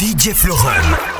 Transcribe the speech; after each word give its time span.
DJ 0.00 0.32
Florum. 0.32 1.19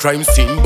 Crime 0.00 0.24
scene 0.24 0.62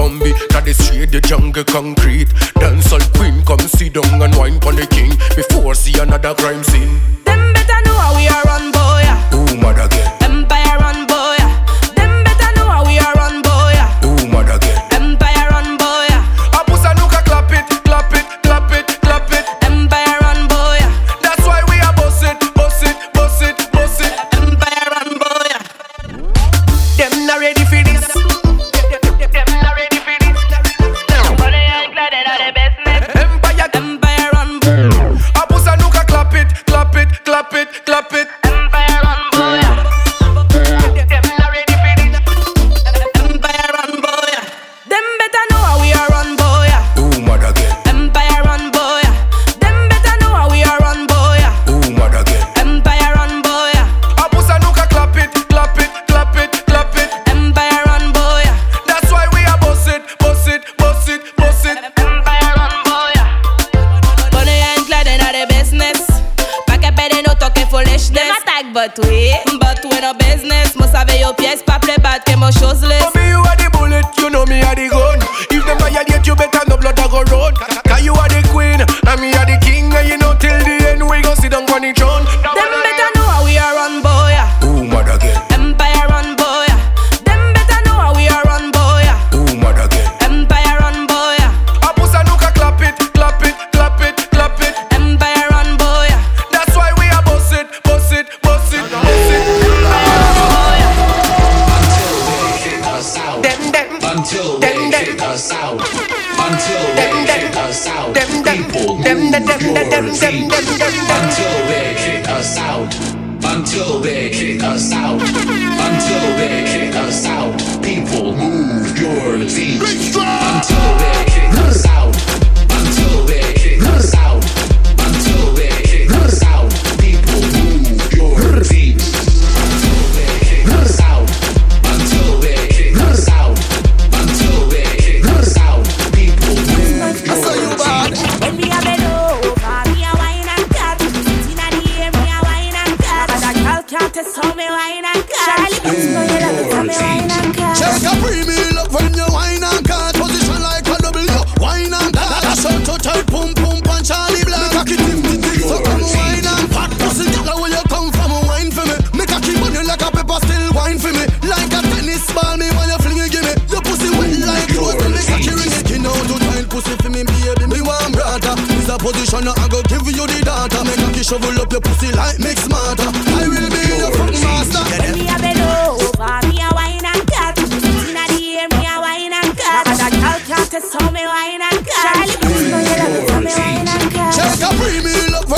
I 169.65 169.69
go 169.69 169.81
give 169.89 170.05
you 170.05 170.29
the 170.29 170.45
data. 170.45 170.85
Make 170.85 171.17
a 171.17 171.25
shovel 171.25 171.57
up 171.57 171.73
your 171.73 171.81
pussy 171.81 172.13
like 172.13 172.37
mix 172.39 172.69
smarter. 172.69 173.09
I 173.09 173.49
will 173.49 173.65
be 173.73 173.81
your 173.97 174.13
fucking 174.13 174.45
master. 174.45 174.85
When 174.93 175.17
me 175.17 175.25
have 175.25 175.41
a 175.41 175.57
over. 175.89 176.37
Me 176.53 176.61
a 176.61 176.69
wine 176.77 177.01
and 177.01 177.25
cut. 177.25 177.57
Inna 177.57 178.29
the 178.29 178.61
air, 178.61 178.69
me 178.69 178.85
a 178.85 179.01
wine 179.01 179.33
and 179.33 179.57
cut. 179.57 179.89
And 179.89 180.05
a 180.05 180.09
girl 180.21 180.37
can't 180.45 180.69
test 180.69 180.93
how 180.93 181.09
me 181.09 181.25
wine 181.25 181.65
and 181.65 181.81
cut. 181.81 181.97
Charlie, 181.97 182.37
you 182.45 182.69
know 182.69 182.77
you 182.77 182.93
love 182.93 183.17
it, 183.17 183.31
how 183.33 183.41
me 183.41 183.53
wine 183.57 183.89
and 183.89 184.13
cut. 184.13 184.37
Check 184.37 184.61
a 184.61 184.69
premium 184.77 185.33
love 185.33 185.49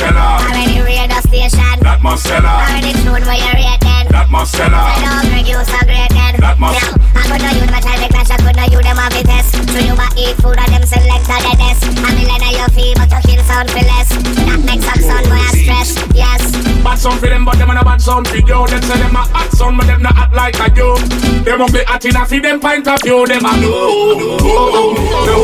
That 0.00 0.16
must 0.16 0.16
sell 0.16 0.16
out. 0.16 0.40
Already 0.48 0.80
radio 0.80 1.20
station. 1.28 1.76
That 1.84 2.00
must 2.02 2.22
sell 2.24 2.46
out. 2.46 2.64
Already 2.72 2.92
tune 3.04 3.20
where 3.28 3.36
you're 3.36 3.52
rated. 3.52 4.04
That 4.08 4.28
must 4.32 4.52
sell 4.56 4.72
I 4.72 4.80
out. 4.80 4.96
don't 5.04 5.28
bring 5.28 5.46
you 5.46 5.60
so 5.60 5.78
great 5.84 6.08
then. 6.16 6.32
That 6.40 6.56
must- 6.58 6.80
Now, 6.80 7.20
I 7.20 7.22
could 7.28 7.40
know 7.44 7.52
you 7.52 7.66
my 7.68 7.80
time, 7.84 8.00
make 8.00 8.10
clash, 8.10 8.30
I 8.32 8.36
could 8.40 8.56
know 8.56 8.64
you 8.72 8.80
them 8.80 8.96
have 8.96 9.12
it 9.12 9.26
test. 9.28 9.52
So 9.70 9.78
you 9.78 9.94
might 9.94 10.16
eat 10.16 10.34
food 10.40 10.56
and 10.56 10.70
them 10.72 10.84
select 10.88 11.24
the 11.28 11.36
deadest. 11.44 11.84
I'm 12.00 12.16
in 12.16 12.26
line 12.32 12.48
your 12.56 12.70
fee, 12.72 12.96
but 12.96 13.12
you 13.12 13.20
kill 13.28 13.42
sound 13.44 13.68
for 13.70 13.84
less. 13.84 14.08
That 14.48 14.60
makes 14.64 14.84
some 14.88 15.02
sound 15.04 15.24
boy 15.28 15.36
I 15.36 15.52
stress, 15.60 15.90
yes. 16.16 16.42
Bad 16.80 16.96
sound 16.98 17.20
for 17.20 17.28
them, 17.28 17.44
but 17.44 17.56
them 17.60 17.68
and 17.70 17.78
a 17.78 17.84
bad 17.84 18.00
sound 18.00 18.24
for 18.26 18.40
you. 18.40 18.60
Them 18.72 18.82
say 18.82 18.96
them 18.98 19.14
a 19.14 19.22
hot 19.28 19.52
sound, 19.52 19.76
but 19.76 19.86
them 19.86 20.00
not 20.02 20.16
hot 20.16 20.32
like 20.32 20.56
a 20.64 20.66
you. 20.74 20.96
Them 21.44 21.60
must 21.60 21.74
be 21.76 21.84
hot 21.84 22.04
enough 22.08 22.28
for 22.32 22.40
them 22.40 22.56
point 22.58 22.88
of 22.88 22.98
view. 23.04 23.26
Them 23.28 23.44
a 23.44 23.52
no, 23.60 24.16
no, 24.16 24.96
no. 25.28 25.36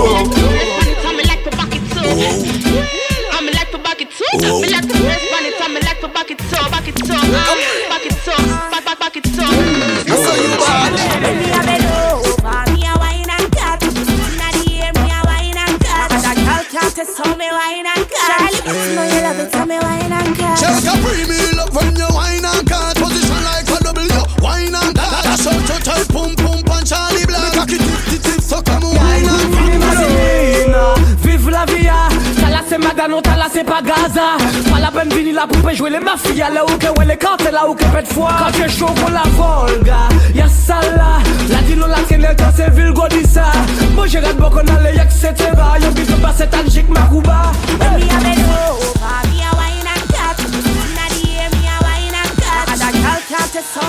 I'm 1.05 1.17
like 1.29 1.45
to 1.45 1.51
back 1.53 1.71
it 1.77 1.85
too. 1.93 2.56
It. 4.41 4.51
I'm 4.51 4.61
like 4.61 4.83
to 4.83 4.97
press 5.01 5.25
on 5.33 5.45
it. 5.47 5.55
I'm 5.61 5.75
like 5.75 6.01
to 6.01 6.09
back 6.09 6.31
it 6.31 6.39
too. 6.39 6.71
Back 6.71 6.89
it 6.89 6.97
too. 6.97 7.13
Back 7.89 8.07
it 8.07 8.15
too. 8.25 8.43
Back 8.71 8.85
back 8.85 8.99
back 8.99 9.17
it 9.17 9.25
too. 9.25 9.47
When 9.47 10.31
me 10.31 10.47
a 10.47 10.59
bend 10.59 11.26
t'as 33.23 33.37
là 33.37 33.47
c'est 33.53 33.65
pas 33.65 33.81
Gaza. 33.83 34.37
Pas 34.71 34.81
la 34.81 34.91
peine 34.91 35.09
venir 35.11 35.35
la 35.35 35.47
poupée 35.47 35.75
jouer 35.75 35.91
les 35.91 36.01
mafias 36.01 36.51
Là 36.51 36.65
où 36.65 36.77
que 36.79 36.99
ouais 36.99 37.07
les 37.07 37.17
cartes, 37.17 37.51
là 37.51 37.69
où 37.69 37.75
que 37.75 37.85
pète 37.85 38.13
foi. 38.13 38.31
Quand 38.39 38.53
j'ai 38.57 38.69
chaud 38.69 38.87
pour 38.87 39.11
la 39.11 39.23
Volga, 39.37 40.09
y'a 40.35 40.49
ça 40.49 40.81
là. 40.97 41.19
La 41.49 41.59
dino 41.63 41.87
la 41.87 42.01
tienne, 42.09 42.27
quand 42.39 42.51
c'est 42.57 42.71
Vilgo 42.71 43.07
dit 43.09 43.27
ça. 43.27 43.45
Moi 43.95 44.07
j'ai 44.07 44.21
dans 44.21 44.29
les 44.83 44.99
etc 45.01 45.35
Y'a 45.47 45.91
wine 49.59 49.87
and 49.87 50.13
air, 50.15 50.37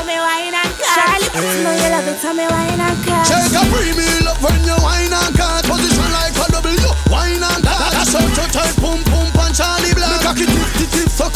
me 0.05 0.15
wine 0.19 0.53
know 1.63 1.73
you 1.73 1.89
love 1.89 2.07
it, 2.07 2.21
how 2.21 2.33
me 2.33 2.45
love 4.25 4.43
when 4.43 4.63
you 4.65 4.75
wine 4.83 5.13
and 5.13 5.36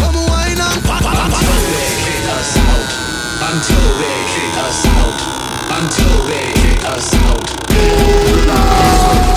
come 0.02 0.18
wine 0.28 0.58
and 0.58 0.84
cut. 0.84 1.04
kick 2.06 2.26
us 2.38 2.58
out. 2.58 2.90
Until 3.50 3.88
they 4.02 4.18
kick 4.34 4.56
us 4.66 4.86
out. 4.98 5.20
Until 5.78 6.18
they 6.30 6.46
kick 6.62 6.84
us 6.86 7.14
out. 7.14 9.31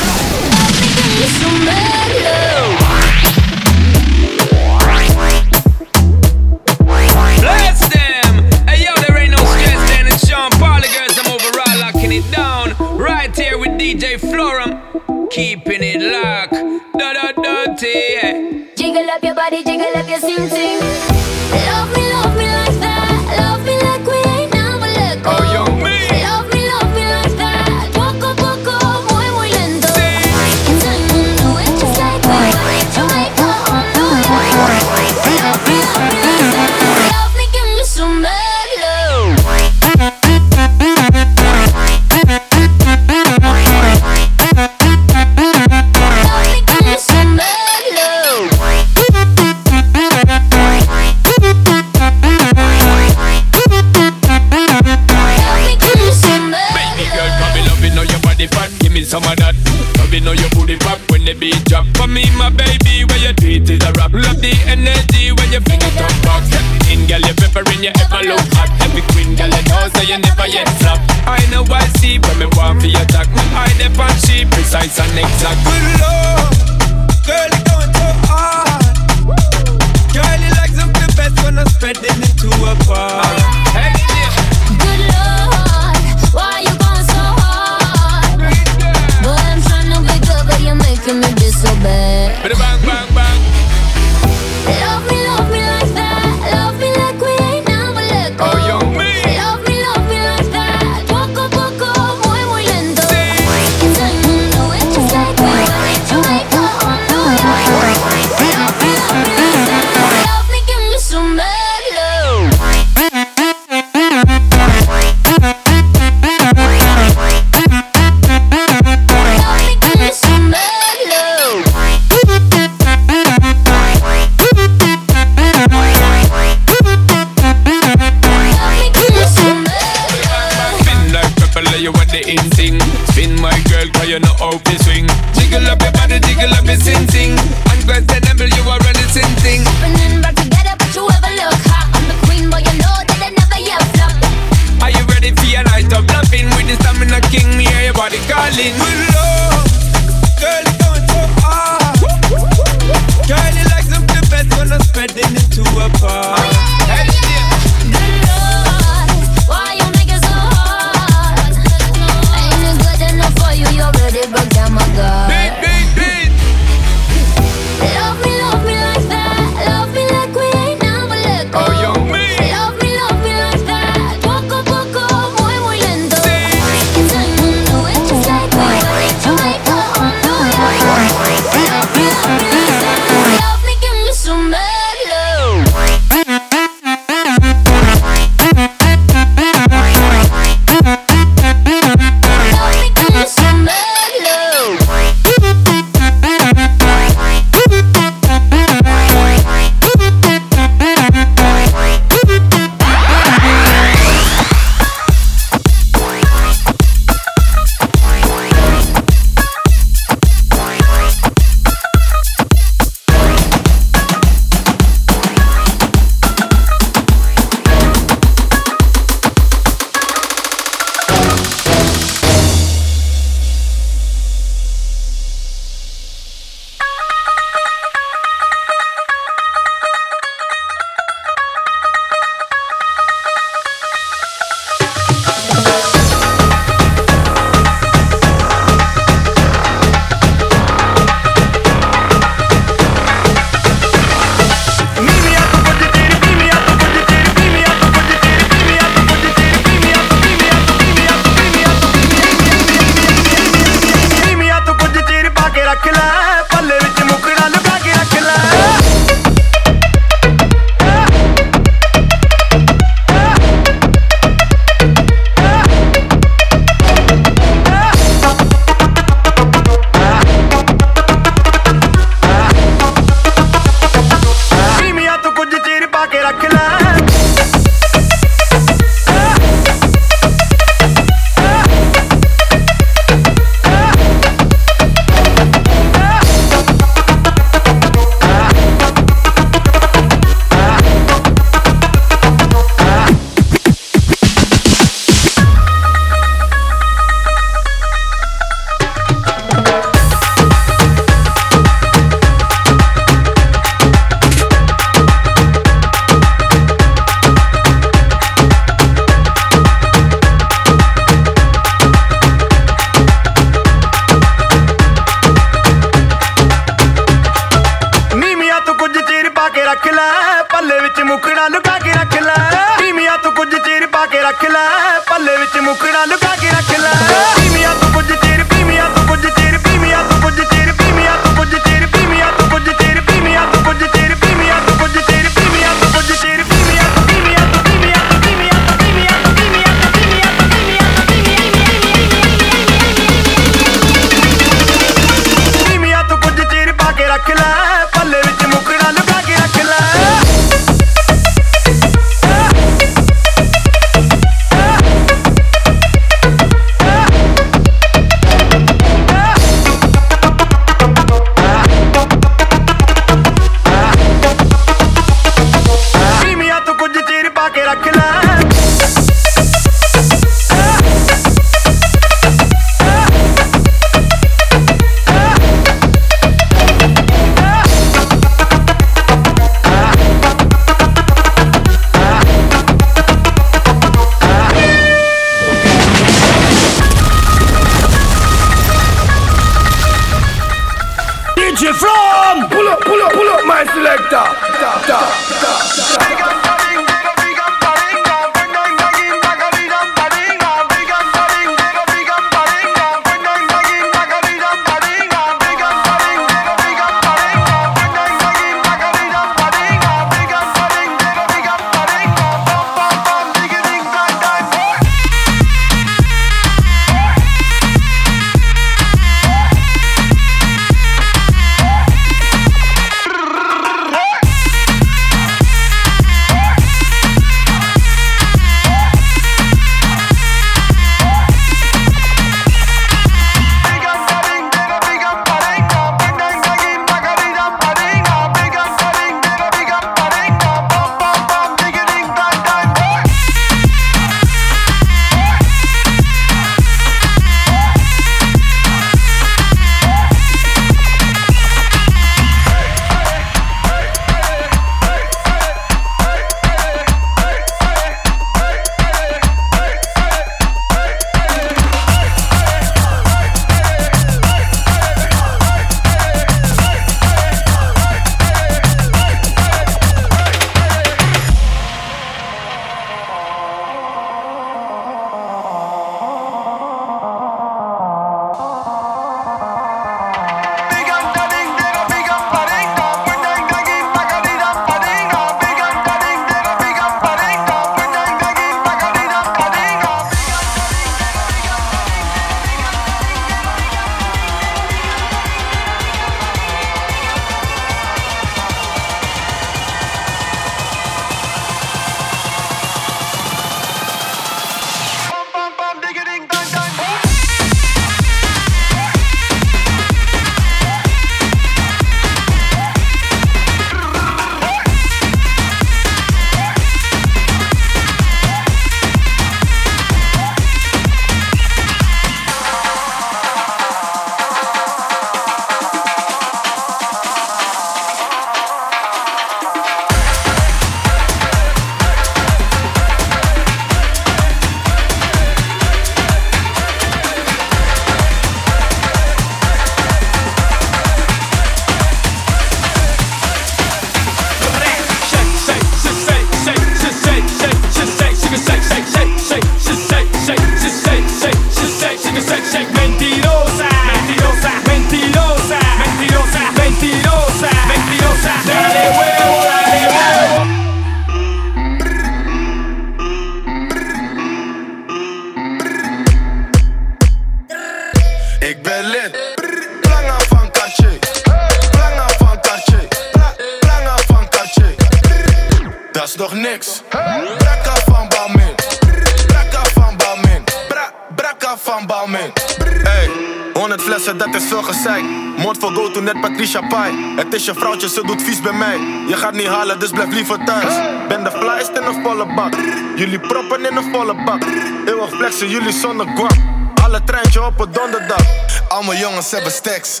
Het 586.46 587.34
is 587.34 587.44
je 587.44 587.54
vrouwtje, 587.54 587.88
ze 587.88 588.02
doet 588.06 588.22
vies 588.22 588.40
bij 588.40 588.52
mij. 588.52 588.78
Je 589.08 589.16
gaat 589.16 589.32
niet 589.32 589.46
halen, 589.46 589.78
dus 589.78 589.90
blijf 589.90 590.12
liever 590.12 590.44
thuis. 590.44 590.74
Ben 591.08 591.24
de 591.24 591.30
flyest 591.30 591.68
in 591.68 591.82
een 591.82 592.02
volle 592.02 592.34
bak. 592.34 592.54
Jullie 592.96 593.18
proppen 593.18 593.70
in 593.70 593.76
een 593.76 593.92
volle 593.92 594.14
bak. 594.24 594.42
Eeuwig 594.86 595.10
flexen, 595.10 595.48
jullie 595.48 595.72
zonder 595.72 596.06
guap. 596.06 596.36
Alle 596.82 597.04
treintje 597.04 597.44
op 597.44 597.60
een 597.60 597.72
donderdag. 597.72 598.24
Al 598.68 598.82
mijn 598.82 598.98
jongens 598.98 599.30
hebben 599.30 599.52
stacks. 599.52 600.00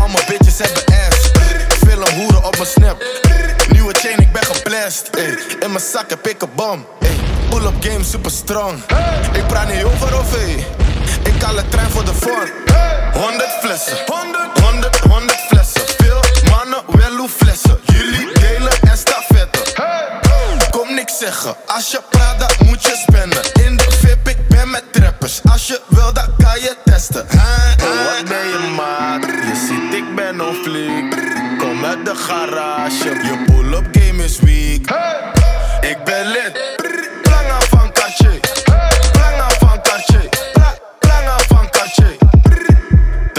Al 0.00 0.08
mijn 0.08 0.24
bitches 0.28 0.58
hebben 0.58 0.84
ass. 0.86 1.30
Film 1.86 2.20
hoeren 2.20 2.44
op 2.44 2.56
mijn 2.56 2.66
snap. 2.68 3.04
Nieuwe 3.68 3.92
chain, 3.92 4.18
ik 4.18 4.32
ben 4.32 4.44
geblest. 4.44 5.08
Ey. 5.08 5.38
In 5.60 5.72
mijn 5.72 5.84
zak 5.92 6.10
heb 6.10 6.26
ik 6.26 6.42
een 6.42 6.50
bom. 6.54 6.86
Pull-up 7.50 7.74
game 7.80 8.04
super 8.04 8.30
strong. 8.30 8.78
Ik 9.32 9.46
praat 9.46 9.72
niet 9.74 9.84
over 9.84 10.08
ey. 10.38 10.66
Ik 11.22 11.42
haal 11.42 11.58
een 11.58 11.68
trein 11.68 11.90
voor 11.90 12.04
de 12.04 12.14
vorm. 12.14 12.50
100 13.12 13.48
flessen. 13.60 13.96
100, 14.06 14.60
100, 14.60 14.98
100 14.98 15.33
flessen. 15.48 15.82
Veel 15.96 16.20
mannen, 16.50 16.82
wel 16.86 17.16
hoe 17.16 17.28
flessen. 17.28 17.78
Jullie 17.84 18.32
delen 18.38 18.72
en 18.80 18.98
stafetten. 18.98 19.62
Kom 20.70 20.94
niks 20.94 21.18
zeggen. 21.18 21.56
Als 21.66 21.90
je 21.90 22.00
praat, 22.10 22.38
dan 22.38 22.66
moet 22.66 22.82
je 22.82 23.04
spenden. 23.08 23.42
In 23.64 23.76
de 23.76 23.86
VIP, 23.90 24.28
ik 24.28 24.48
ben 24.48 24.70
met 24.70 24.84
trappers. 24.92 25.40
Als 25.50 25.66
je 25.66 25.80
wil, 25.88 26.12
dan 26.12 26.28
kan 26.36 26.60
je 26.60 26.76
testen. 26.84 27.22
Oh, 27.22 28.04
wat 28.04 28.28
ben 28.28 28.46
je 28.46 28.72
maat? 28.76 29.24
Je 29.24 29.66
ziet, 29.66 29.94
ik 29.94 30.14
ben 30.14 30.40
on 30.40 30.54
fleek. 30.54 31.10
Kom 31.58 31.84
uit 31.84 32.04
de 32.04 32.14
garage. 32.14 33.08
Je 33.08 33.44
pull-up 33.46 33.86
game 33.92 34.24
is 34.24 34.38
weak. 34.38 34.98
Ik 35.80 36.04
ben 36.04 36.26
lid. 36.26 36.73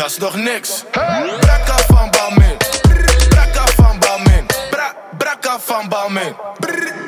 Dat 0.05 0.13
is 0.13 0.19
nog 0.19 0.35
niks. 0.35 0.83
Brakka 1.39 1.77
van 1.87 2.09
Balmin. 2.11 2.57
Brakka 3.29 3.65
van 3.75 3.99
Balmin. 3.99 4.45
Bra 4.69 4.93
Brakka 5.17 5.59
van 5.59 5.89
Balmin. 5.89 6.35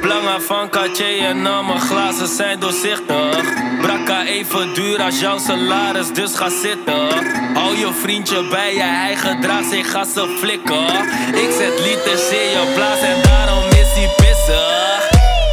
Belangen 0.02 0.42
van 0.42 0.70
Cartier 0.70 1.26
en 1.26 1.46
al 1.46 1.64
mijn 1.64 1.80
glazen 1.80 2.28
zijn 2.28 2.60
doorzichtig. 2.60 3.44
Brakka 3.82 4.26
even 4.26 4.74
duur 4.74 5.02
als 5.02 5.20
jouw 5.20 5.38
salaris, 5.38 6.14
dus 6.14 6.36
ga 6.36 6.50
zitten. 6.50 7.10
Hou 7.54 7.78
je 7.78 7.94
vriendje 8.02 8.48
bij 8.48 8.74
je, 8.74 8.84
hij 8.84 9.16
gedraagt 9.16 9.70
zich, 9.70 9.92
ga 9.92 10.06
ze 10.06 10.38
flikken. 10.40 10.88
Ik 11.34 11.52
zet 11.58 11.80
liters 11.80 12.30
in 12.30 12.50
je 12.50 12.72
blaas 12.76 13.00
en 13.00 13.22
daarom 13.22 13.66
is 13.70 13.92
hij 13.94 14.10
pissig. 14.18 15.10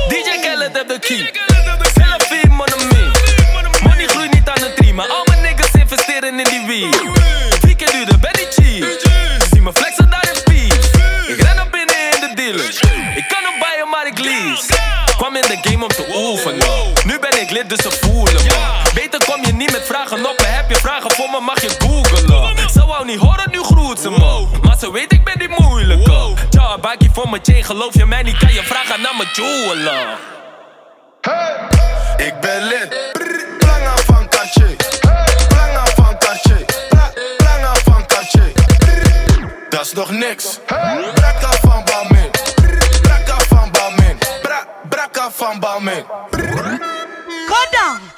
DJ 0.08 0.40
Khaled 0.40 0.76
heb 0.76 0.88
de 0.88 0.98
key. 0.98 1.32
Selfie, 1.94 2.50
money 2.50 3.12
Money 3.82 4.06
groeit 4.06 4.32
niet 4.32 4.48
aan 4.48 4.60
de 4.60 4.72
tree, 4.74 4.94
maar 4.94 5.08
al 5.08 5.24
mijn 5.24 5.42
niggas 5.42 5.80
investeren 5.80 6.38
in 6.38 6.44
die 6.44 6.66
weed. 6.66 7.13
Om 15.84 15.90
te. 15.90 17.02
Nu 17.04 17.18
ben 17.18 17.40
ik 17.40 17.50
lid, 17.50 17.68
dus 17.68 17.78
ze 17.82 17.90
voelen 18.00 18.44
me. 18.44 18.80
Beter 18.94 19.24
kom 19.24 19.44
je 19.44 19.52
niet 19.52 19.72
met 19.72 19.86
vragen 19.86 20.26
op. 20.26 20.36
en 20.36 20.54
Heb 20.54 20.68
je 20.70 20.76
vragen 20.76 21.10
voor 21.12 21.30
me, 21.30 21.40
mag 21.40 21.60
je 21.60 21.68
googelen. 21.78 22.70
Ze 22.72 22.86
wou 22.86 23.04
niet 23.04 23.18
horen, 23.18 23.50
nu 23.50 23.62
groet 23.62 23.98
ze 24.00 24.10
me. 24.10 24.46
Maar 24.62 24.76
ze 24.78 24.92
weet, 24.92 25.12
ik 25.12 25.24
ben 25.24 25.38
die 25.38 25.48
moeilijke. 25.58 26.32
Tja, 26.50 26.78
bakkie 26.78 27.10
voor 27.12 27.28
mijn 27.28 27.42
chain, 27.44 27.64
geloof 27.64 27.94
je 27.94 28.06
mij 28.06 28.22
niet? 28.22 28.36
Kan 28.38 28.52
je 28.52 28.62
vragen 28.62 29.00
naar 29.00 29.14
mijn 29.16 29.28
jeweler. 29.32 30.06
Ik 32.16 32.40
ben 32.40 32.62
lid. 32.66 32.88
Planga 33.58 33.96
van 34.06 34.28
Cartier. 34.28 34.76
Planga 35.48 35.84
van. 35.94 36.16
Pla- 36.88 37.12
Planga 37.36 37.74
van 37.84 38.06
Cartier. 38.06 38.52
Dat 39.68 39.80
is 39.86 39.92
nog 39.92 40.10
niks. 40.10 40.58
Brakka 40.66 41.50
van 41.60 41.84
Balmin. 41.84 42.13
fan 45.34 45.56
about 45.58 45.82
me. 45.82 46.00
Go 47.48 47.60
down. 47.72 48.13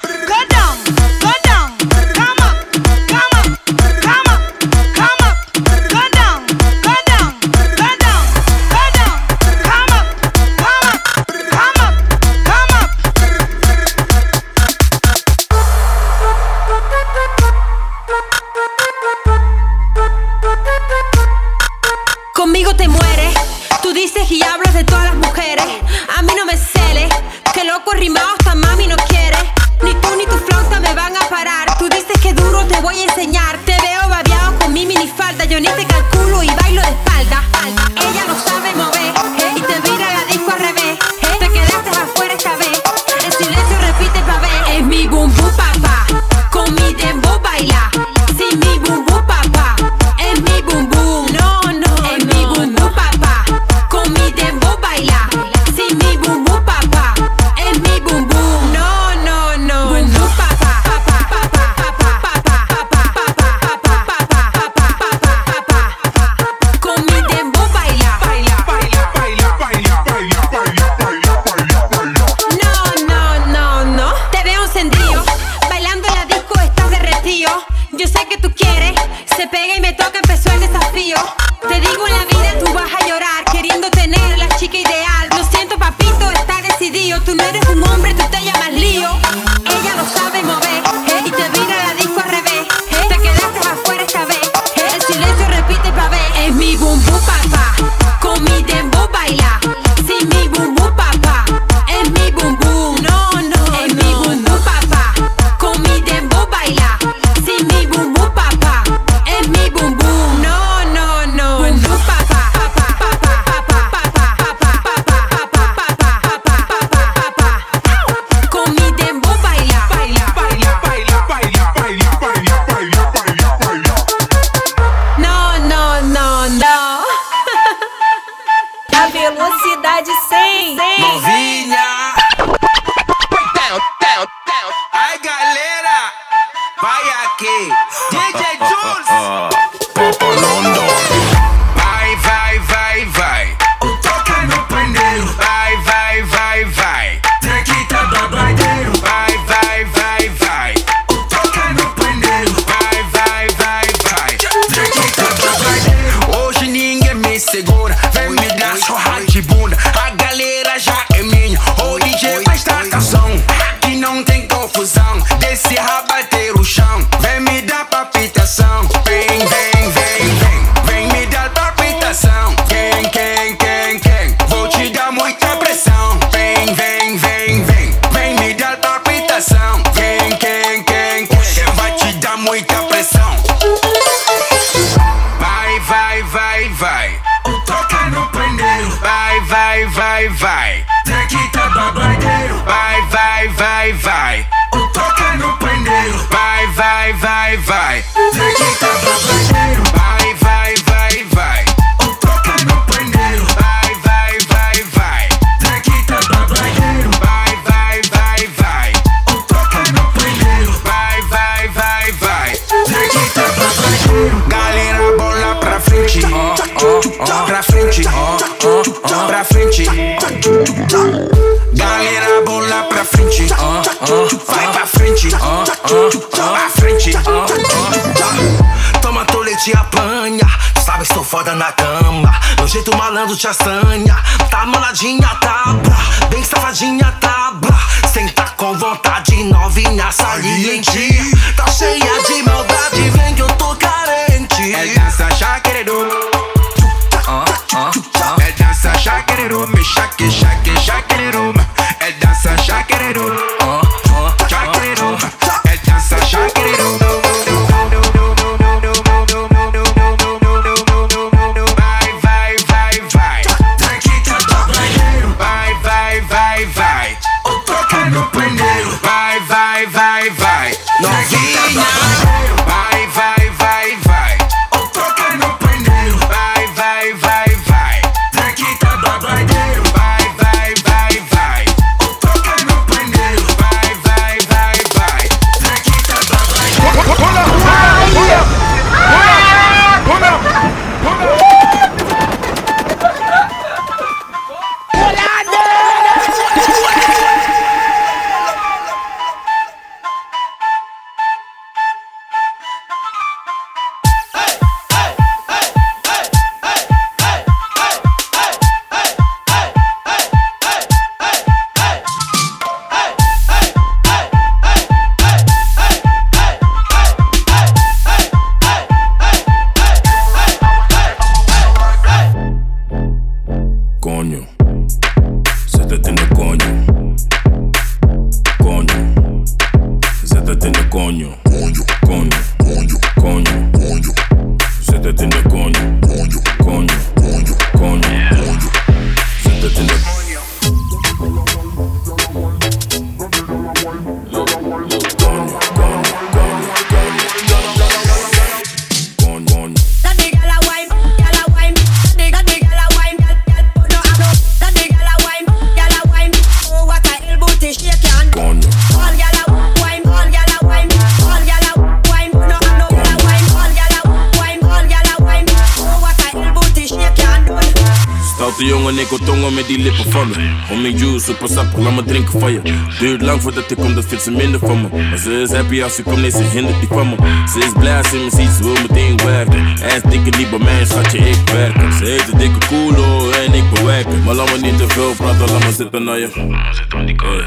Duurt 372.99 373.21
lang 373.21 373.41
voordat 373.41 373.71
ik 373.71 373.77
kom, 373.77 373.95
dat 373.95 374.05
vindt 374.05 374.23
ze 374.23 374.31
minder 374.31 374.59
van 374.59 374.81
me. 374.81 374.87
Maar 375.09 375.17
ze 375.17 375.41
is 375.41 375.51
happy 375.51 375.83
als 375.83 375.95
ze 375.95 376.03
komt, 376.03 376.21
nee, 376.21 376.31
ze 376.31 376.43
hindert 376.43 376.79
die 376.79 376.89
van 376.89 377.09
me. 377.09 377.15
Ze 377.53 377.59
is 377.59 377.71
blij 377.79 377.97
als 377.97 378.09
ze 378.09 378.15
me 378.15 378.29
ziet, 378.29 378.49
ze 378.49 378.63
wil 378.63 378.81
meteen 378.81 379.17
werken. 379.17 379.65
Hij 379.65 380.01
dikke 380.09 380.37
niet 380.37 380.49
bij 380.49 380.59
mij, 380.59 380.85
schatje, 380.85 381.17
ik 381.17 381.49
werk. 381.49 381.93
Ze 381.93 382.05
heeft 382.05 382.31
een 382.31 382.37
dikke 382.37 382.67
koelo 382.67 383.29
en 383.29 383.53
ik 383.53 383.69
bewerk. 383.73 384.07
Maar 384.25 384.35
laat 384.35 384.51
me 384.51 384.57
niet 384.57 384.77
te 384.77 384.87
veel 384.87 385.13
praten, 385.13 385.51
laat 385.51 385.65
me 385.65 385.71
zitten 385.71 386.03
naar 386.03 386.19
je. 386.19 386.29
Laat 386.35 386.47
me 386.47 386.73
zitten 386.73 386.99
aan 386.99 387.05
die 387.05 387.15
koude, 387.15 387.43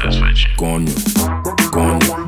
Konje, 0.55 0.89
konje. 1.69 2.20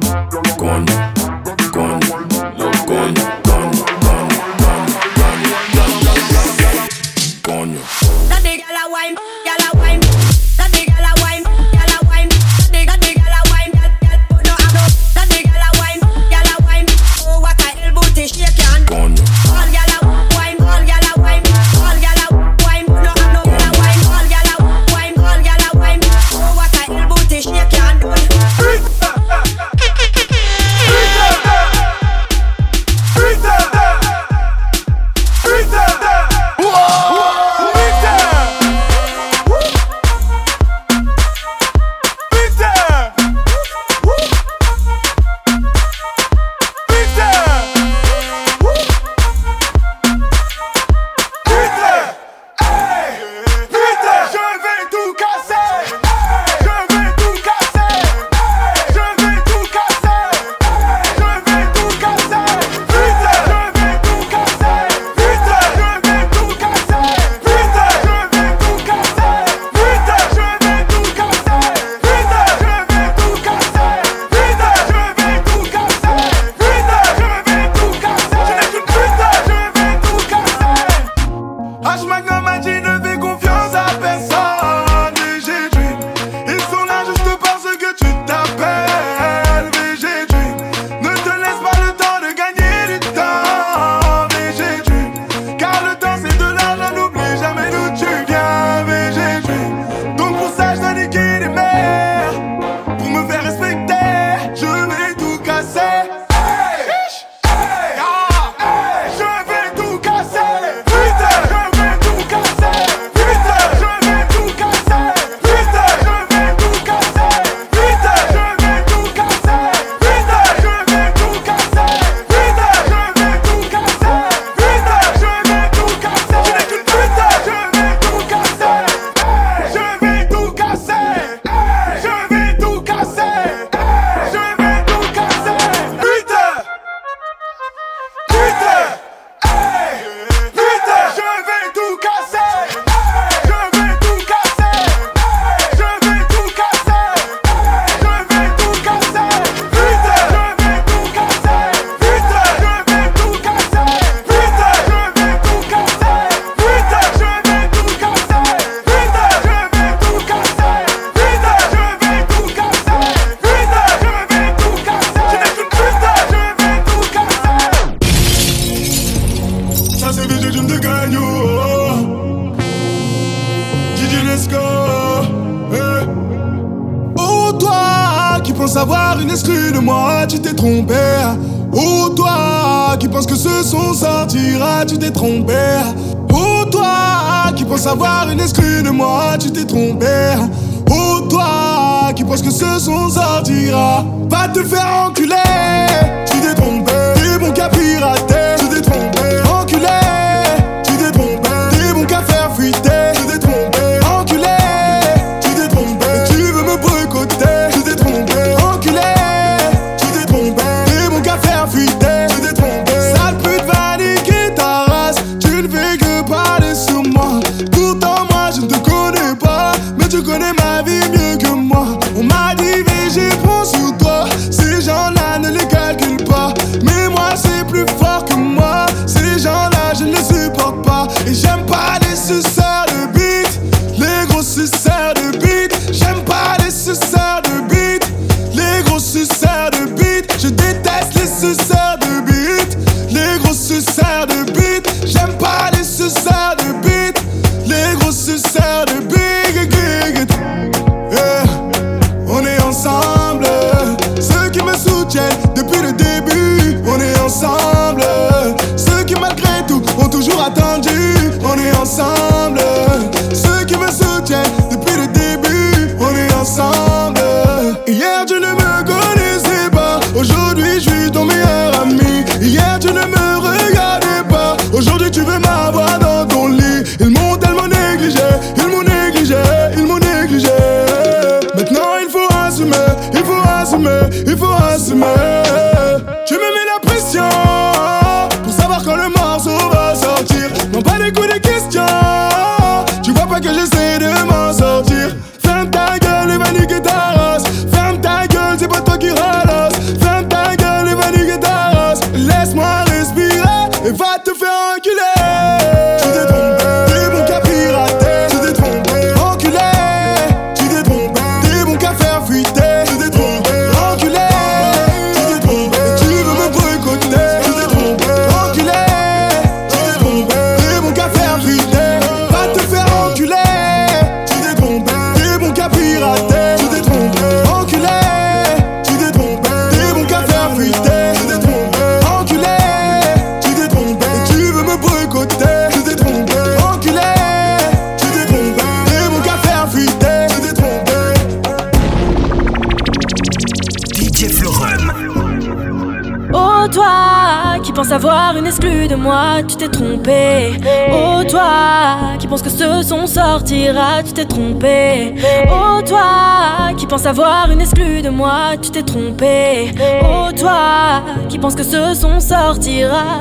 Penses 356.93 357.08
avoir 357.08 357.49
une 357.49 357.60
exclue 357.60 358.03
de 358.03 358.10
moi, 358.10 358.51
tu 358.62 358.69
t'es 358.69 358.84
trompé. 358.84 359.73
Oh 360.03 360.27
toi 360.38 361.01
qui 361.27 361.39
penses 361.39 361.56
que 361.56 361.63
ce 361.63 361.95
son 361.95 362.19
sortira. 362.19 363.19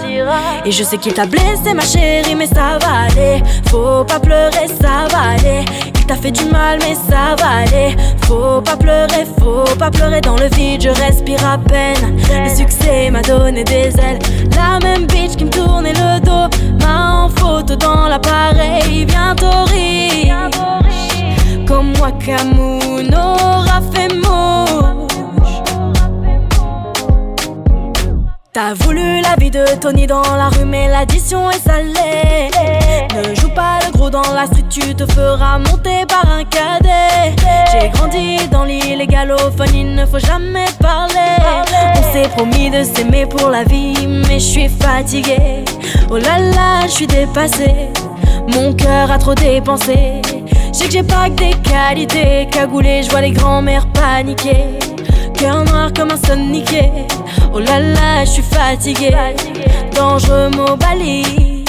Et 0.67 0.71
je 0.71 0.85
sais 0.85 0.99
qu'il 0.99 1.15
t'a 1.15 1.25
blessé 1.25 1.73
ma 1.75 1.81
chérie, 1.81 2.35
mais 2.35 2.49
ça 2.49 2.77
va 2.83 3.09
aller. 3.09 3.43
Faut 3.71 4.05
pas 4.05 4.21
pleurer, 4.21 4.69
ça 4.69 5.09
va 5.11 5.37
aller. 5.37 5.65
Il 5.87 6.05
t'a 6.05 6.17
fait 6.17 6.33
du 6.33 6.45
mal, 6.45 6.81
mais 6.81 6.95
ça 6.95 7.35
va 7.39 7.63
aller. 7.63 7.97
Faut 8.27 8.61
pas 8.61 8.77
pleurer, 8.77 9.25
faut 9.41 9.77
pas 9.79 9.91
pleurer 9.91 10.21
dans 10.21 10.37
le 10.37 10.49
vide, 10.55 10.83
je 10.83 10.91
respire 10.91 11.43
à 11.47 11.57
peine. 11.57 12.19
Le 12.45 12.55
succès 12.55 13.11
m'a 13.11 13.23
donné 13.23 13.65
des 13.65 13.89
ailes. 13.99 14.19
La 14.55 14.87
même 14.87 15.07
bitch 15.07 15.37
qui 15.37 15.47
me 15.47 15.51
tournait 15.51 15.95
le 15.95 16.21
dos 16.21 16.49
m'a 16.85 17.25
en 17.25 17.29
photo 17.31 17.75
dans 17.77 18.07
l'appareil. 18.07 19.07
Bientôt 19.07 19.65
rire. 19.73 20.51
Comme 21.73 21.95
moi, 21.97 22.11
Camus 22.13 23.03
n'aura 23.11 23.81
fait 23.95 24.13
mot. 24.13 24.99
T'as 28.53 28.75
voulu 28.75 29.23
la 29.23 29.35
vie 29.39 29.51
de 29.51 29.65
Tony 29.81 30.07
dans 30.07 30.37
la 30.37 30.51
rue, 30.51 30.67
mais 30.67 30.89
l'addition 30.89 31.51
est 31.51 31.67
salée. 31.67 32.51
Ne 33.17 33.35
joue 33.35 33.49
pas 33.55 33.79
le 33.87 33.91
gros 33.91 34.11
dans 34.11 34.35
la 34.35 34.45
street, 34.45 34.67
tu 34.69 34.95
te 34.95 35.11
feras 35.15 35.61
monter 35.61 36.05
par 36.07 36.31
un 36.31 36.45
cadet. 36.45 37.35
J'ai 37.73 37.89
grandi 37.89 38.47
dans 38.51 38.65
l'illégalophone, 38.65 39.75
il 39.75 39.95
ne 39.95 40.05
faut 40.05 40.19
jamais 40.19 40.67
parler. 40.79 41.39
On 41.97 42.13
s'est 42.13 42.29
promis 42.37 42.69
de 42.69 42.83
s'aimer 42.83 43.25
pour 43.25 43.49
la 43.49 43.65
vie, 43.65 44.07
mais 44.29 44.39
je 44.39 44.45
suis 44.45 44.69
fatiguée. 44.69 45.65
Oh 46.11 46.19
là 46.19 46.39
là, 46.39 46.83
je 46.83 46.93
suis 46.93 47.07
dépassée. 47.07 47.89
Mon 48.55 48.75
cœur 48.75 49.11
a 49.11 49.17
trop 49.17 49.35
dépensé. 49.35 50.21
Je 50.73 50.79
sais 50.79 50.87
que 50.87 50.93
j'ai 50.93 51.03
pas 51.03 51.29
que 51.29 51.35
des 51.35 51.55
qualités. 51.63 52.49
Cagoulé, 52.51 53.03
je 53.03 53.11
vois 53.11 53.21
les 53.21 53.33
grands-mères 53.33 53.87
paniquer. 53.93 54.65
Cœur 55.35 55.65
noir 55.65 55.91
comme 55.95 56.11
un 56.11 56.17
soniqué. 56.17 56.91
Oh 57.53 57.59
là 57.59 57.79
là, 57.79 58.25
je 58.25 58.31
suis 58.31 58.43
fatiguée. 58.43 59.15
Dangereux 59.95 60.49
mot 60.51 60.77
bali. 60.77 61.65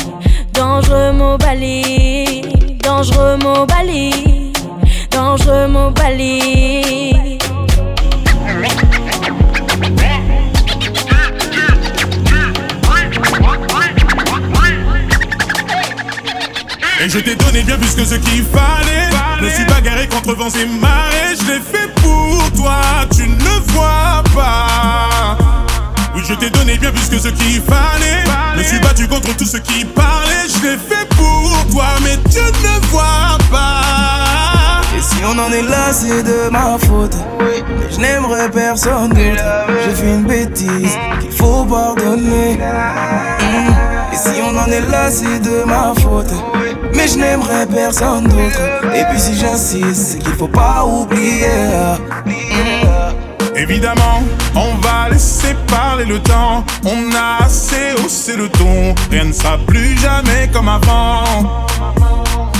Dangereux 0.54 1.12
mot 1.12 1.38
bali. 1.38 2.44
Dangereux 2.82 3.38
mot 3.38 3.66
bali. 3.66 4.54
Dangereux 5.12 5.68
mot 5.68 5.90
bali. 5.92 7.24
Et 17.02 17.10
je 17.10 17.20
t'ai 17.20 17.36
donné 17.36 17.64
bien 17.64 17.76
plus 17.78 17.96
que 17.96 18.06
ce 18.06 18.16
qu'il 18.16 18.44
fallait. 18.44 19.03
Je 19.44 19.50
me 19.50 19.54
suis 19.56 19.66
bagarré 19.66 20.08
contre 20.08 20.34
vents 20.36 20.48
et 20.48 20.66
marées. 20.66 21.36
Je 21.38 21.52
l'ai 21.52 21.60
fait 21.60 21.94
pour 22.02 22.50
toi, 22.54 22.80
tu 23.14 23.24
ne 23.24 23.36
le 23.36 23.74
vois 23.74 24.24
pas. 24.34 25.38
Oui, 26.16 26.22
je 26.26 26.34
t'ai 26.34 26.50
donné 26.50 26.78
bien 26.78 26.92
plus 26.92 27.10
que 27.10 27.20
ce 27.20 27.28
qu'il 27.28 27.62
fallait. 27.62 28.24
Je 28.54 28.60
me 28.60 28.64
suis 28.64 28.80
battu 28.80 29.06
contre 29.06 29.36
tout 29.36 29.44
ce 29.44 29.58
qui 29.58 29.84
parlait. 29.84 30.48
Je 30.48 30.64
l'ai 30.66 30.78
fait 30.78 31.06
pour 31.18 31.66
toi, 31.74 31.88
mais 32.04 32.16
tu 32.32 32.40
ne 32.40 32.64
le 32.64 32.88
vois 32.88 33.38
pas. 33.52 34.80
Et 34.98 35.02
si 35.02 35.18
on 35.26 35.38
en 35.38 35.52
est 35.52 35.62
là, 35.62 35.92
c'est 35.92 36.24
de 36.24 36.50
ma 36.50 36.78
faute. 36.78 37.18
Mais 37.40 37.64
je 37.92 38.00
n'aimerais 38.00 38.50
personne 38.50 39.10
d'autre. 39.10 39.44
J'ai 39.84 39.94
fait 39.94 40.10
une 40.10 40.24
bêtise 40.24 40.98
qu'il 41.20 41.32
faut 41.34 41.66
pardonner. 41.66 42.56
Mm. 43.42 43.93
Et 44.14 44.16
si 44.16 44.42
on 44.44 44.56
en 44.56 44.68
est 44.68 44.88
là, 44.92 45.10
c'est 45.10 45.40
de 45.40 45.64
ma 45.66 45.92
faute. 46.00 46.32
Mais 46.94 47.08
je 47.08 47.18
n'aimerais 47.18 47.66
personne 47.66 48.26
d'autre. 48.26 48.62
Et 48.94 49.04
puis 49.10 49.20
si 49.20 49.36
j'insiste, 49.36 49.96
c'est 49.96 50.20
qu'il 50.20 50.34
faut 50.34 50.48
pas 50.48 50.86
oublier. 50.86 51.48
Mm. 52.24 53.56
Évidemment, 53.56 54.22
on 54.54 54.76
va 54.82 55.10
laisser 55.10 55.56
parler 55.68 56.06
le 56.06 56.20
temps. 56.20 56.64
On 56.86 57.16
a 57.16 57.44
assez 57.46 57.94
haussé 58.06 58.36
le 58.36 58.50
ton. 58.50 58.94
Rien 59.10 59.26
ne 59.26 59.34
sera 59.34 59.58
plus 59.66 59.98
jamais 59.98 60.48
comme 60.54 60.68
avant. 60.70 61.66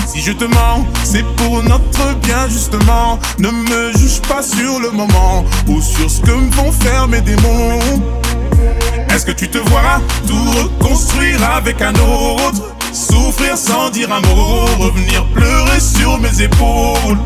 Si 0.08 0.20
je 0.22 0.32
te 0.32 0.44
mens, 0.44 0.84
c'est 1.04 1.24
pour 1.36 1.62
notre 1.62 2.16
bien 2.16 2.48
justement. 2.48 3.20
Ne 3.38 3.50
me 3.50 3.92
juge 3.96 4.20
pas 4.22 4.42
sur 4.42 4.80
le 4.80 4.90
moment 4.90 5.44
ou 5.68 5.80
sur 5.80 6.10
ce 6.10 6.20
que 6.20 6.32
me 6.32 6.72
faire 6.82 7.06
mes 7.06 7.20
démons. 7.20 8.23
Est-ce 9.10 9.26
que 9.26 9.32
tu 9.32 9.48
te 9.48 9.58
vois 9.58 10.00
tout 10.26 10.50
reconstruire 10.58 11.38
avec 11.56 11.80
un 11.80 11.94
autre? 11.94 12.62
Souffrir 12.92 13.56
sans 13.56 13.90
dire 13.90 14.12
un 14.12 14.20
mot, 14.20 14.66
revenir 14.78 15.24
pleurer 15.34 15.80
sur 15.80 16.18
mes 16.18 16.42
épaules. 16.42 17.18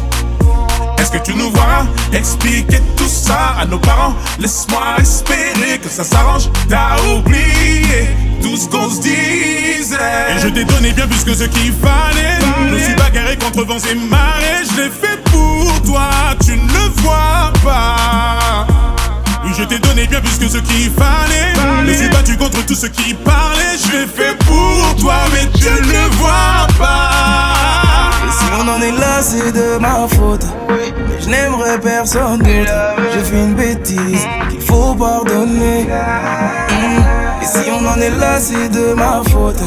Est-ce 0.99 1.11
que 1.13 1.19
tu 1.19 1.35
nous 1.35 1.51
vois 1.51 1.87
expliquer 2.13 2.81
tout 2.97 3.09
ça 3.09 3.55
à 3.61 3.67
nos 3.67 3.79
parents? 3.79 4.15
Laisse-moi 4.39 4.83
espérer 4.99 5.79
que 5.83 5.89
ça 5.89 6.05
s'arrange. 6.05 6.51
T'as 6.69 7.01
oublié 7.15 8.09
tout 8.43 8.57
ce 8.57 8.69
qu'on 8.69 8.91
se 8.91 9.01
disait. 9.01 9.97
Et 10.35 10.41
je 10.41 10.49
t'ai 10.49 10.65
donné 10.65 10.93
bien 10.93 11.07
plus 11.07 11.25
que 11.25 11.35
ce 11.35 11.45
qu'il 11.45 11.73
fallait. 11.73 12.39
Je 12.69 12.75
me 12.75 12.79
suis 12.79 12.95
bagarré 12.95 13.37
contre 13.37 13.65
vents 13.65 13.79
et 13.79 13.95
marées. 13.95 14.65
Je 14.71 14.83
l'ai 14.83 14.91
fait 14.91 15.23
pour 15.25 15.83
toi, 15.83 16.11
tu 16.45 16.53
ne 16.53 16.73
le 16.73 16.89
vois 17.03 17.53
pas. 17.65 18.67
Je 19.59 19.65
t'ai 19.65 19.81
donné 19.81 20.07
bien 20.07 20.21
plus 20.21 20.39
que 20.39 20.49
ce 20.49 20.59
qu'il 20.59 20.89
fallait. 20.93 21.53
Je 21.85 21.93
suis 21.93 22.09
battu 22.11 22.37
contre 22.37 22.65
tout 22.65 22.77
ce 22.77 22.87
qui 22.87 23.13
parlait. 23.13 23.77
Je 23.77 23.91
l'ai 23.91 24.07
fait 24.07 24.39
pour 24.47 24.95
toi, 25.01 25.17
mais 25.33 25.49
tu 25.59 25.65
ne 25.65 25.93
le 25.93 26.09
vois 26.17 26.69
pas. 26.79 28.11
Et 28.25 28.31
si 28.31 28.45
on 28.57 28.69
en 28.69 28.81
est 28.81 28.93
là, 29.01 29.21
c'est 29.21 29.51
de 29.51 29.79
ma 29.79 30.07
faute. 30.07 30.47
Mais 30.69 31.21
je 31.21 31.29
n'aimerais 31.29 31.81
personne 31.81 32.39
d'autre. 32.39 32.73
J'ai 33.13 33.25
fait 33.25 33.37
une 33.37 33.55
bêtise 33.55 34.27
qu'il 34.49 34.61
faut 34.61 34.95
pardonner. 34.95 35.89
Et 37.43 37.45
si 37.45 37.69
on 37.73 37.85
en 37.85 38.01
est 38.01 38.17
là, 38.17 38.39
c'est 38.39 38.69
de 38.69 38.95
ma 38.95 39.23
faute. 39.29 39.61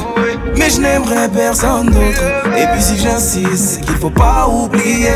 Mais 0.57 0.69
je 0.69 0.79
n'aimerais 0.79 1.27
personne 1.27 1.87
d'autre. 1.87 2.23
Et 2.57 2.65
puis 2.71 2.81
si 2.81 2.97
j'insiste, 2.97 3.57
c'est 3.57 3.81
qu'il 3.81 3.97
faut 3.97 4.09
pas 4.09 4.47
oublier. 4.47 5.09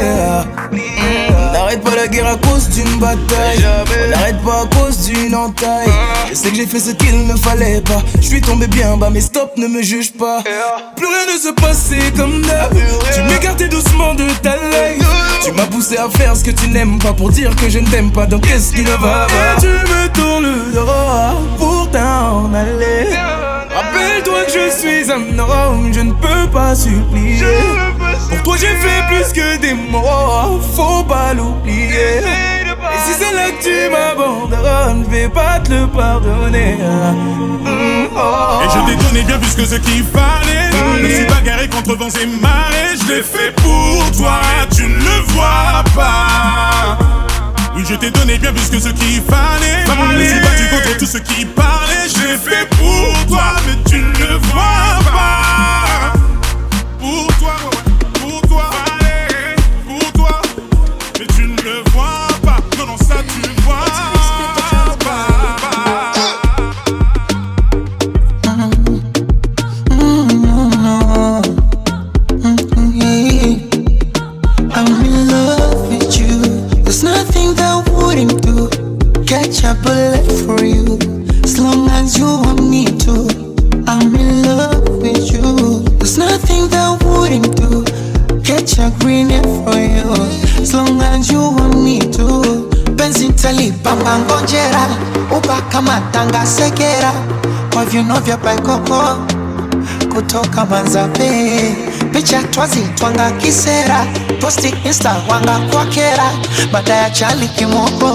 N'arrête 1.75 1.91
pas 1.91 2.01
la 2.01 2.07
guerre 2.07 2.27
à 2.27 2.35
cause 2.37 2.69
d'une 2.69 2.99
bataille. 2.99 3.65
On 4.05 4.09
n'arrête 4.09 4.41
pas 4.43 4.61
à 4.61 4.65
cause 4.79 5.07
d'une 5.07 5.35
entaille. 5.35 5.89
Je 6.29 6.33
sais 6.33 6.49
que 6.49 6.55
j'ai 6.55 6.65
fait 6.65 6.79
ce 6.79 6.91
qu'il 6.91 7.27
ne 7.27 7.35
fallait 7.35 7.81
pas. 7.81 8.01
Je 8.21 8.27
suis 8.27 8.39
tombé 8.39 8.67
bien 8.67 8.95
bas, 8.95 9.09
mais 9.11 9.19
stop, 9.19 9.51
ne 9.57 9.67
me 9.67 9.81
juge 9.81 10.13
pas. 10.13 10.41
Plus 10.95 11.05
rien 11.05 11.33
ne 11.33 11.37
se 11.37 11.49
passait 11.49 12.13
comme 12.15 12.41
d'hab. 12.43 12.73
Tu 13.13 13.21
m'écartais 13.23 13.67
doucement 13.67 14.13
de 14.13 14.23
ta 14.41 14.55
life. 14.55 15.05
Tu 15.43 15.51
m'as 15.51 15.65
poussé 15.65 15.97
à 15.97 16.07
faire 16.17 16.37
ce 16.37 16.45
que 16.45 16.51
tu 16.51 16.69
n'aimes 16.69 16.97
pas 16.97 17.11
pour 17.11 17.29
dire 17.29 17.53
que 17.57 17.69
je 17.69 17.79
ne 17.79 17.87
t'aime 17.87 18.11
pas. 18.11 18.25
Donc 18.25 18.47
qu'est-ce 18.47 18.71
qui 18.71 18.81
ne 18.81 18.91
va 18.91 19.27
pas? 19.27 19.59
Tu 19.59 19.67
me 19.67 20.07
tournes 20.13 20.45
le 20.45 20.71
dos 20.71 20.85
pour 21.57 21.89
t'en 21.91 22.53
aller. 22.53 23.09
Rappelle-toi 23.75 24.45
que 24.45 24.51
je 24.53 24.69
suis 24.77 25.11
un 25.11 25.37
homme, 25.37 25.91
je 25.93 25.99
ne 25.99 26.13
peux 26.13 26.49
pas 26.53 26.73
supplier. 26.73 27.43
Pour 28.29 28.41
toi 28.43 28.55
j'ai 28.57 28.67
fait 28.67 29.03
plus 29.09 29.33
que 29.33 29.57
des 29.57 29.73
mots, 29.73 30.61
faut 30.75 31.03
pas 31.03 31.33
Et 31.67 32.99
si 33.05 33.13
c'est 33.19 33.33
là 33.33 33.51
que 33.51 33.63
tu 33.63 33.89
m'abandonnes, 33.89 35.05
je 35.05 35.09
vais 35.09 35.29
pas 35.29 35.59
te 35.59 35.71
le 35.71 35.87
pardonner. 35.87 36.77
Mm, 36.77 38.07
oh. 38.15 38.61
Et 38.63 38.69
je 38.69 38.85
t'ai 38.85 39.03
donné 39.03 39.23
bien 39.23 39.37
plus 39.39 39.55
que 39.55 39.65
ce 39.65 39.75
qu'il 39.75 40.03
fallait. 40.03 40.69
Je 40.71 41.03
me 41.03 41.09
suis 41.09 41.25
bagarré 41.25 41.67
contre 41.67 41.95
vents 41.95 42.07
et 42.07 42.25
marées. 42.25 42.95
Je 43.01 43.13
l'ai 43.13 43.23
fait 43.23 43.51
pour 43.55 44.11
toi, 44.17 44.39
tu 44.75 44.83
ne 44.83 44.95
le 44.95 45.21
vois 45.33 45.83
pas. 45.95 46.97
Oui, 47.75 47.83
je 47.89 47.95
t'ai 47.95 48.11
donné 48.11 48.37
bien 48.37 48.53
plus 48.53 48.69
que 48.69 48.79
ce 48.79 48.89
qu'il 48.89 49.21
fallait. 49.21 49.85
Je 49.85 50.15
me 50.15 50.23
suis 50.25 50.39
battu 50.39 50.67
contre 50.69 50.97
tout 50.97 51.05
ce 51.05 51.17
qui 51.17 51.45
parlait. 51.45 52.07
Je 52.07 52.27
l'ai 52.27 52.37
fait 52.37 52.67
pour 52.69 53.25
toi, 53.27 53.55
mais 53.65 53.89
tu 53.89 53.97
ne 53.97 54.27
le 54.27 54.37
vois 54.37 54.99
pas. 55.11 55.94
Ntalipamba 94.05 94.87
upakamatanga 95.37 96.45
kwa 97.73 97.85
viuno 97.85 98.19
vya 98.19 98.37
baikoko 98.37 99.17
kutoka 100.15 100.65
manzape 100.65 101.75
picha 102.13 102.43
twazi 102.43 102.79
twanga 102.95 103.31
kisera, 103.31 104.05
posti 104.41 104.73
insta 104.85 105.15
wanga 105.29 105.59
kwa 105.71 105.85
kera, 105.85 106.31
bada 106.71 106.93
ya 106.95 107.09
chali 107.09 107.47
kimoko. 107.47 108.13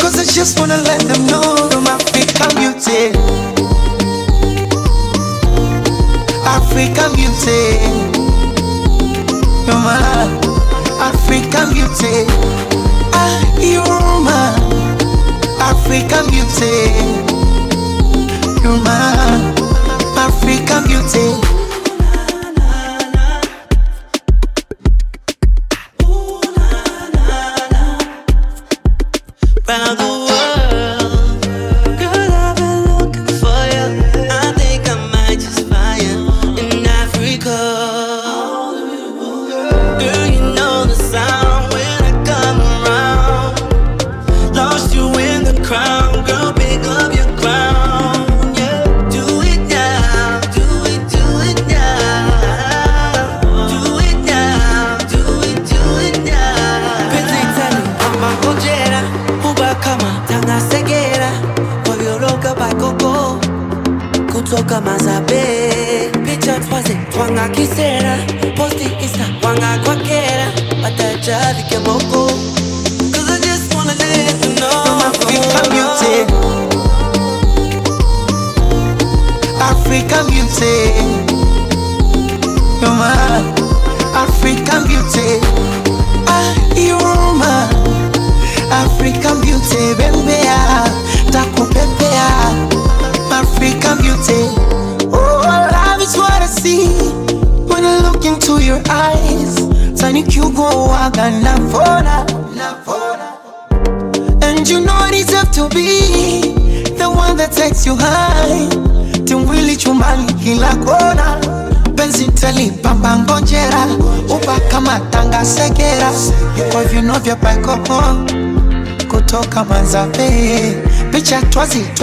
Cause 0.00 0.18
I 0.20 0.24
just 0.24 0.58
wanna 0.58 0.76
let 0.78 1.00
them 1.00 1.26
know 1.26 1.68
I'm 1.70 1.86
African 1.86 2.54
beauty. 2.56 3.12
African 6.44 7.12
beauty. 7.14 7.60
You're 9.66 9.80
my 9.80 9.96
African 11.00 11.72
beauty. 11.72 12.26
African 15.94 16.26
beauty. 16.28 16.74
You're 18.64 18.82
my 18.82 19.54
African 20.16 20.82
beauty. 20.88 21.53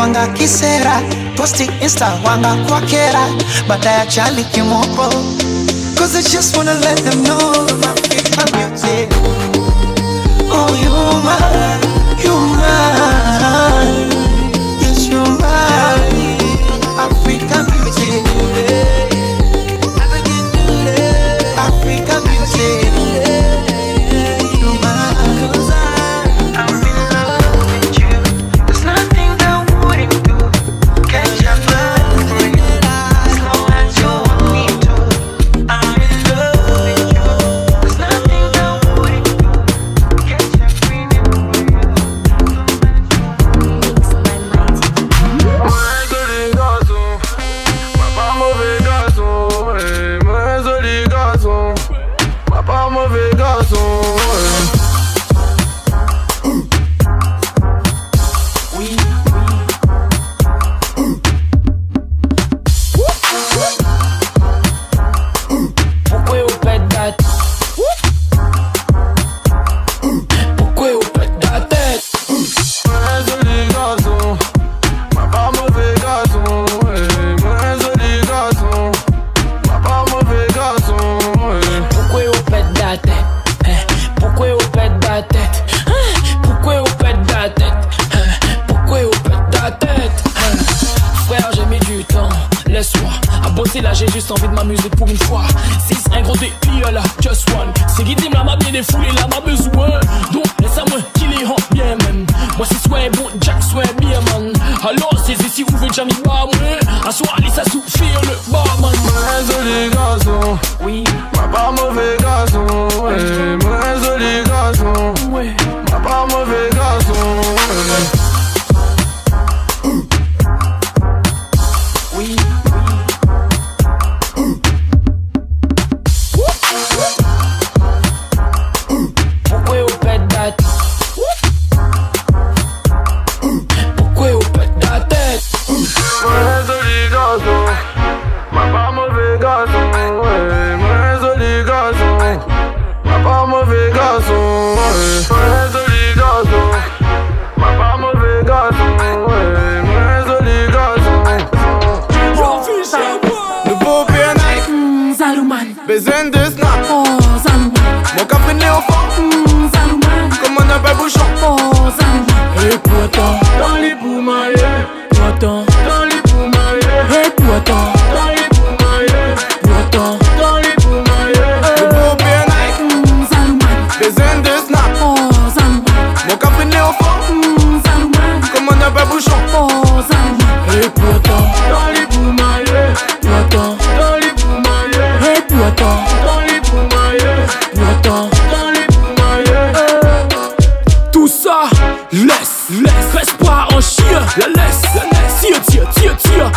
Twazitwanga 0.02 0.28
kisera 0.34 1.02
posti 1.36 1.70
insta 1.82 2.20
wanga 2.26 2.56
kwa 2.70 2.82
kera 2.82 3.28
baada 3.68 3.92
ya 3.92 4.06
chali 4.06 4.44
kimoko 4.44 5.10
Cause 5.96 6.18
I 6.18 6.22
just 6.24 6.58
wanna 6.58 6.74
let 6.74 6.98
them 7.04 7.24
know 7.24 7.68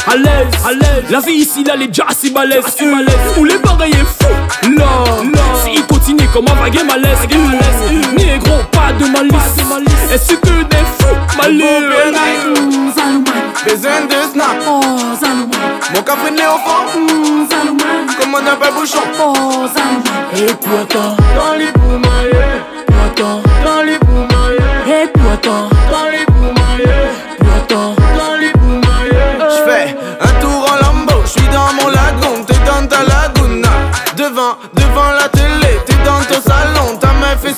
à 0.07 0.17
l'aise, 0.17 0.53
à 0.67 0.73
l'aise. 0.73 1.05
La 1.11 1.21
vie 1.21 1.33
ici, 1.35 1.65
là, 1.65 1.73
elle 1.75 1.83
est 1.83 1.87
déjà 1.89 2.05
assez 2.09 2.31
balèze, 2.31 2.65
assez 2.67 2.85
balèze. 2.85 3.15
Où 3.39 3.45
les 3.45 3.59
bagailles 3.59 3.91
est 3.93 4.05
fou, 4.05 4.33
là, 4.77 4.85
là. 5.35 5.41
Si 5.65 5.73
il 5.75 5.85
continue 5.87 6.27
comme 6.33 6.47
un 6.49 6.55
vague 6.55 6.85
malaise, 6.87 7.19
malaise. 7.31 8.07
Négro, 8.17 8.57
pas 8.73 8.93
de 8.93 9.07
malice, 9.11 10.13
est-ce 10.13 10.35
que 10.35 10.63
des 10.65 10.77
fous? 10.99 11.17
Zaluman, 12.95 13.25
Besoin 13.67 14.01
de 14.09 14.33
snap. 14.33 14.57
oh 14.69 14.81
Zaluman, 15.21 15.81
Mon 15.95 16.03
café 16.03 16.31
né 16.31 16.43
au 16.47 16.59
fond, 16.69 17.47
Zaluman, 17.51 18.07
comme 18.21 18.35
on 18.35 18.47
appelle 18.51 18.75
bouchon. 18.75 18.99
oh 19.21 19.67
Zaluman. 19.75 20.49
Et 20.49 20.55
pourtant, 20.55 21.17
Dans 21.37 21.55
les 21.59 21.73
poumaillés, 21.73 22.63
pourtant, 22.87 23.43
dans 23.65 23.83
les 23.83 23.99
poumaillés, 23.99 25.05
et 25.05 25.09
pourtant, 25.09 25.69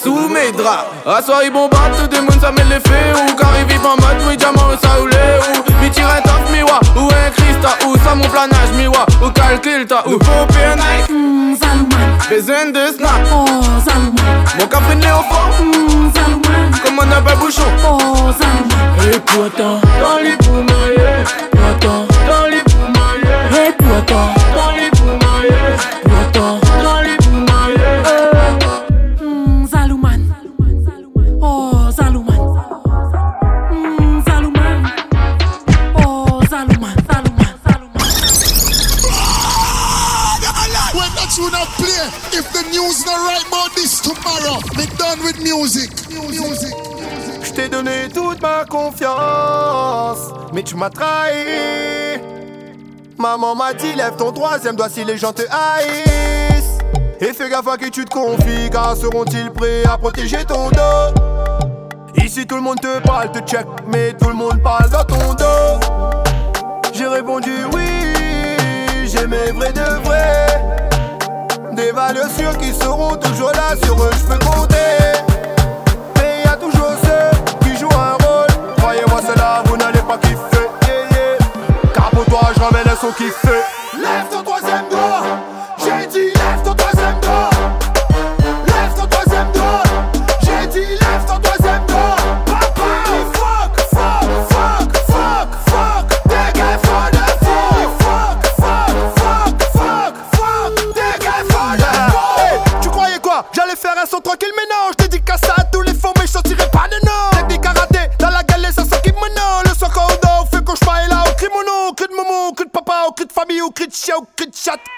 sous 0.07 0.29
mes 0.29 0.53
draps. 0.53 0.87
À 1.05 1.21
soir, 1.21 1.41
ils 1.45 1.51
bombardent 1.51 1.97
tout 1.99 2.07
des 2.07 2.21
mouns, 2.21 2.41
ça 2.41 2.53
met 2.53 2.65
l'effet. 2.65 3.13
Ou 3.15 3.35
car 3.35 3.51
ils 3.59 3.67
vivent 3.67 3.85
en 3.85 3.97
mode, 3.97 4.19
oui, 4.29 4.37
diamant, 4.37 4.71
ça 4.81 5.01
ou 5.01 5.07
Ou 5.07 5.83
mi 5.83 5.91
tire 5.91 6.09
un 6.09 6.23
top, 6.23 6.43
miwa, 6.53 6.79
ou 6.97 7.09
un 7.09 7.31
Christa, 7.37 7.71
ou 7.87 7.97
ça 8.05 8.15
mon 8.15 8.29
planage, 8.29 8.71
miwa, 8.77 9.05
ou 9.25 9.31
calcul, 9.31 9.85
ta, 9.87 10.07
ou? 10.07 10.13
Faux 10.25 10.47
PNI. 10.49 11.57
Zaluman, 11.59 12.09
Besoin 12.31 12.67
de 12.73 12.95
snap, 12.97 13.21
oh 13.35 13.47
Zaluman, 13.85 14.45
mon 14.61 14.67
café 14.67 14.95
né 14.95 15.07
au 15.11 15.25
fond, 15.33 16.13
Zaluman, 16.15 16.71
comme 16.85 16.99
on 17.01 17.13
appelle 17.13 17.39
bouchon. 17.39 17.63
oh 17.85 18.31
Zaluman. 18.39 19.13
Et 19.13 19.19
pourtant, 19.21 19.81
Dans 20.01 20.19
les 20.23 20.37
poumaillés, 20.37 21.25
pourtant, 21.25 21.46
Je 47.43 47.53
t'ai 47.53 47.69
donné 47.69 48.09
toute 48.15 48.41
ma 48.41 48.65
confiance, 48.65 50.33
mais 50.53 50.63
tu 50.63 50.77
m'as 50.77 50.91
trahi. 50.91 52.21
Maman 53.19 53.55
m'a 53.57 53.73
dit, 53.75 53.93
lève 53.95 54.15
ton 54.17 54.31
troisième 54.31 54.77
doigt 54.77 54.89
si 54.89 55.05
les 55.05 55.19
gens 55.19 55.33
te 55.33 55.43
haïssent. 55.43 56.79
Et 57.21 57.33
fais 57.33 57.49
gaffe 57.49 57.67
à 57.67 57.77
qui 57.77 57.91
tu 57.91 58.05
te 58.05 58.11
confies, 58.11 58.71
car 58.71 58.97
seront-ils 58.97 59.51
prêts 59.51 59.85
à 59.85 59.97
protéger 59.99 60.45
ton 60.45 60.71
dos? 60.71 61.15
Ici 62.23 62.47
tout 62.47 62.57
le 62.57 62.63
monde 62.63 62.81
te 62.81 62.99
parle, 63.01 63.33
te 63.33 63.39
check, 63.41 63.67
mais 63.89 64.13
tout 64.13 64.29
le 64.29 64.35
monde 64.35 64.63
parle 64.63 64.91
dans 64.91 65.05
ton 65.05 65.35
dos. 65.35 65.81
J'ai 66.93 67.09
répondu 67.09 67.53
oui, 67.73 67.89
j'ai 69.07 69.27
mes 69.27 69.51
vrais 69.53 69.73
de 69.73 70.03
vrais. 70.05 70.63
Des 71.73 71.91
valeurs 71.91 72.31
sûres 72.31 72.57
qui 72.59 72.73
seront 72.73 73.17
toujours 73.17 73.53
là, 73.53 73.75
sur 73.83 74.01
eux 74.03 74.11
je 74.13 74.25
peux 74.25 74.39
compter 74.45 75.16
qui 77.61 77.77
joue 77.77 77.89
un 77.93 78.13
rôle. 78.25 78.49
Croyez-moi, 78.79 79.21
c'est 79.27 79.39
là, 79.39 79.63
vous 79.67 79.77
n'allez 79.77 80.01
pas 80.01 80.19
kiffer. 80.19 80.69
Yeah, 80.87 81.09
yeah. 81.11 81.39
Car 81.95 82.11
pour 82.11 82.25
toi, 82.25 82.51
je 82.55 82.61
ramène 82.61 82.89
un 82.89 82.97
son 82.97 83.13
qui 83.13 83.29
fait. 83.29 83.65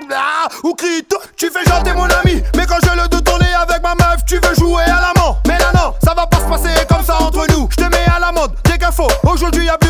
là 0.09 0.49
ou 0.65 0.75
crie 0.75 1.05
tout. 1.09 1.19
Tu 1.37 1.51
fais 1.51 1.65
genre 1.69 1.83
t'es 1.83 1.95
mon 1.95 2.05
ami, 2.05 2.43
mais 2.57 2.67
quand 2.67 2.79
je 2.83 2.91
le 3.01 3.09
doute, 3.09 3.29
on 3.29 3.41
est 3.41 3.55
avec 3.55 3.83
ma 3.83 3.95
meuf. 3.95 4.25
Tu 4.27 4.37
veux 4.37 4.55
jouer 4.55 4.83
à 4.85 5.01
l'amant, 5.01 5.39
mais 5.47 5.59
là 5.59 5.71
non, 5.75 5.95
ça 6.05 6.15
va 6.15 6.27
pas 6.27 6.39
se 6.39 6.45
passer 6.45 6.87
comme 6.89 7.05
ça 7.05 7.21
entre 7.21 7.47
nous. 7.53 7.69
Je 7.71 7.77
te 7.77 7.91
mets 7.91 8.07
à 8.15 8.19
la 8.19 8.33
mode, 8.33 8.53
dès 8.65 8.79
qu'un 8.79 8.91
faux. 8.91 9.09
Aujourd'hui 9.25 9.67
y'a 9.67 9.79
plus 9.79 9.88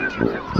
Música 0.00 0.50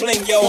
bling 0.00 0.26
yo 0.28 0.40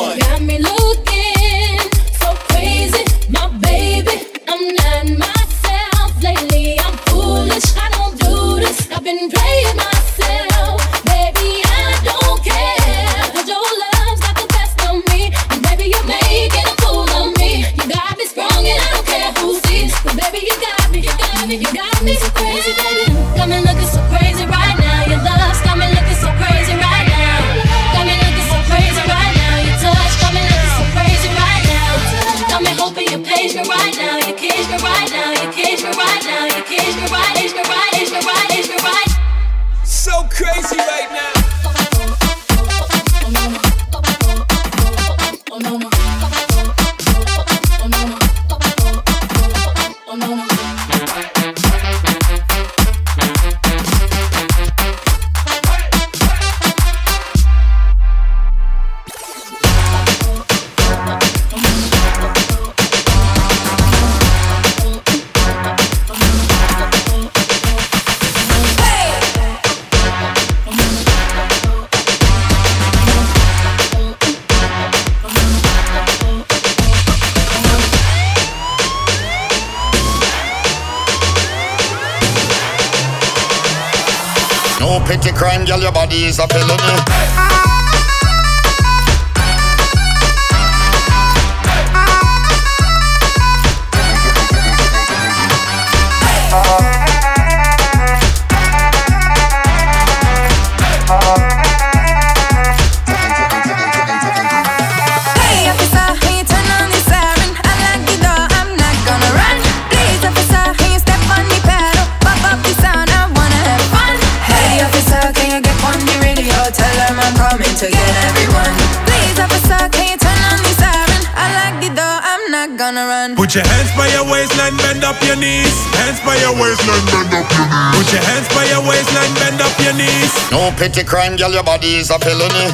to 117.83 117.91
get 117.91 118.15
everyone. 118.31 118.71
Please, 119.03 119.35
officer, 119.43 119.91
can 119.91 120.07
you 120.07 120.15
turn 120.15 120.39
on 120.55 120.59
the 120.63 120.73
siren? 120.79 121.21
I 121.35 121.51
like 121.59 121.77
the 121.83 121.91
door, 121.91 122.15
I'm 122.31 122.43
not 122.47 122.79
gonna 122.79 123.03
run. 123.03 123.35
Put 123.35 123.55
your 123.55 123.67
hands 123.67 123.91
by 123.99 124.07
your 124.07 124.23
waistline, 124.23 124.77
bend 124.79 125.03
up 125.03 125.19
your 125.19 125.35
knees. 125.35 125.75
Hands 125.99 126.19
by 126.23 126.39
your 126.39 126.55
waistline, 126.55 127.03
bend 127.11 127.35
up 127.35 127.43
your 127.51 127.67
knees. 127.67 127.91
Put 127.99 128.07
your 128.15 128.23
hands 128.23 128.47
by 128.55 128.63
your 128.71 128.83
waistline, 128.87 129.33
bend 129.35 129.59
up 129.59 129.75
your 129.83 129.95
knees. 129.99 130.31
No 130.47 130.71
petty 130.79 131.03
crime, 131.03 131.35
girl, 131.35 131.51
your 131.51 131.63
body 131.63 131.99
is 131.99 132.09
a 132.09 132.17
felony. 132.19 132.71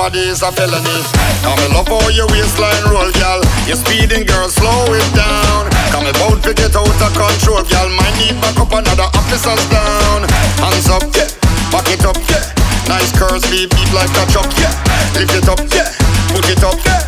Body 0.00 0.32
is 0.32 0.40
a 0.40 0.50
felony. 0.56 0.96
Come 1.44 1.60
me 1.60 1.68
love 1.76 1.84
how 1.84 2.08
your 2.08 2.24
waistline 2.32 2.84
roll, 2.88 3.12
girl. 3.20 3.44
You're 3.68 3.76
speeding, 3.76 4.24
girl, 4.24 4.48
slow 4.48 4.88
it 4.96 5.04
down. 5.12 5.68
Come 5.92 6.08
about 6.08 6.40
to 6.40 6.56
get 6.56 6.72
out 6.72 6.88
of 6.88 7.12
control, 7.12 7.60
girl. 7.68 7.88
Might 7.92 8.16
need 8.16 8.40
back 8.40 8.56
up 8.56 8.72
another 8.72 9.08
officers 9.12 9.60
down. 9.68 10.24
Hands 10.56 10.88
up, 10.88 11.04
yeah. 11.12 11.28
Back 11.68 11.92
it 11.92 12.00
up, 12.08 12.16
yeah. 12.32 12.48
Nice 12.88 13.12
curves, 13.12 13.44
beat 13.52 13.68
beat 13.68 13.92
like 13.92 14.08
a 14.16 14.24
chuck, 14.32 14.48
yeah. 14.56 14.72
Lift 15.20 15.36
it 15.36 15.48
up, 15.52 15.60
yeah. 15.68 15.92
Put 16.32 16.48
it 16.48 16.64
up, 16.64 16.80
yeah. 16.80 17.04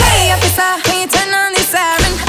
Hey, 0.08 0.32
officer, 0.32 0.72
can 0.88 1.04
you 1.04 1.08
turn 1.12 1.28
on 1.36 1.52
the 1.52 1.60
siren? 1.60 2.25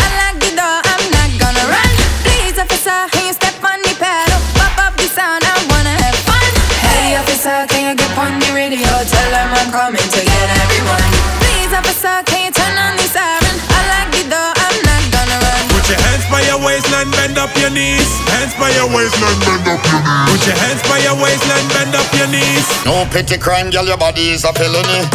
Tell 9.07 9.29
them 9.31 9.49
I'm 9.55 9.69
coming 9.71 10.03
to 10.03 10.21
get 10.21 10.47
everyone. 10.63 11.07
Please, 11.39 11.71
officer, 11.73 12.15
can 12.27 12.47
you 12.47 12.51
turn 12.51 12.75
on 12.75 12.95
the 12.99 13.07
siren? 13.07 13.55
I 13.71 13.79
like 13.93 14.09
the 14.11 14.23
door, 14.27 14.51
I'm 14.51 14.77
not 14.83 15.03
gonna 15.15 15.37
run. 15.39 15.63
Put 15.71 15.87
your 15.89 15.99
hands 16.03 16.25
by 16.29 16.41
your 16.43 16.59
waistline, 16.59 17.09
bend 17.11 17.37
up 17.39 17.51
your 17.55 17.71
knees. 17.71 18.07
Hands 18.35 18.53
by 18.59 18.69
your 18.75 18.87
waistline, 18.91 19.39
bend 19.47 19.67
up 19.67 19.81
your 19.87 19.99
knees. 20.03 20.27
Put 20.27 20.41
your 20.45 20.57
hands 20.59 20.81
by 20.85 20.99
your 20.99 21.15
waistline, 21.17 21.67
bend 21.71 21.95
up 21.95 22.09
your 22.13 22.27
knees. 22.27 22.67
No 22.85 23.07
petty 23.09 23.37
crime, 23.37 23.69
girl, 23.71 23.85
your 23.85 23.97
body 23.97 24.35
is 24.35 24.43
a 24.43 24.51
felony. 24.53 25.07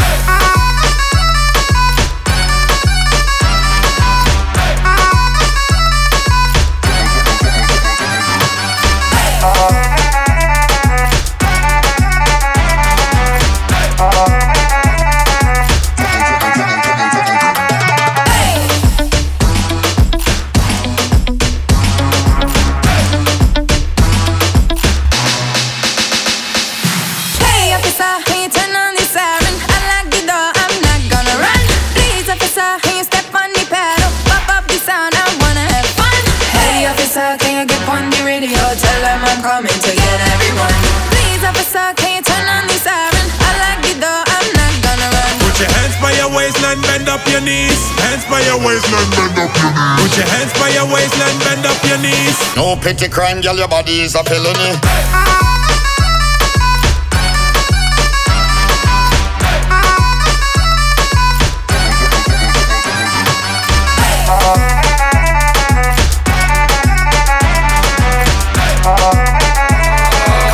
Hands 48.23 48.31
by 48.31 48.41
your 48.47 48.59
waistline, 48.65 49.11
bend 49.11 49.39
up 49.39 49.51
your 49.59 49.73
knees. 49.73 49.99
Put 49.99 50.17
your 50.17 50.27
hands 50.29 50.53
by 50.55 50.69
your 50.69 50.87
waistline, 50.87 51.39
bend 51.41 51.67
up 51.67 51.83
your 51.85 51.99
knees. 51.99 52.57
No 52.57 52.77
petty 52.77 53.09
crime, 53.09 53.41
girl, 53.41 53.57
your 53.57 53.69
body 53.69 54.01
is 54.01 54.15
a 54.15 54.23
felony. 54.23 54.79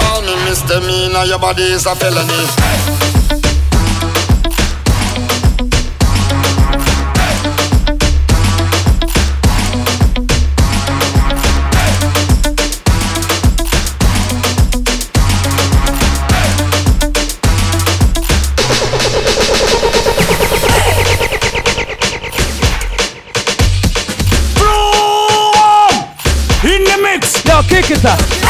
Call 0.00 0.22
me 0.22 0.34
misdemeanor, 0.44 1.24
your 1.24 1.38
body 1.38 1.62
is 1.62 1.86
a 1.86 1.94
felony. 1.94 3.37
Kinder. 27.88 28.47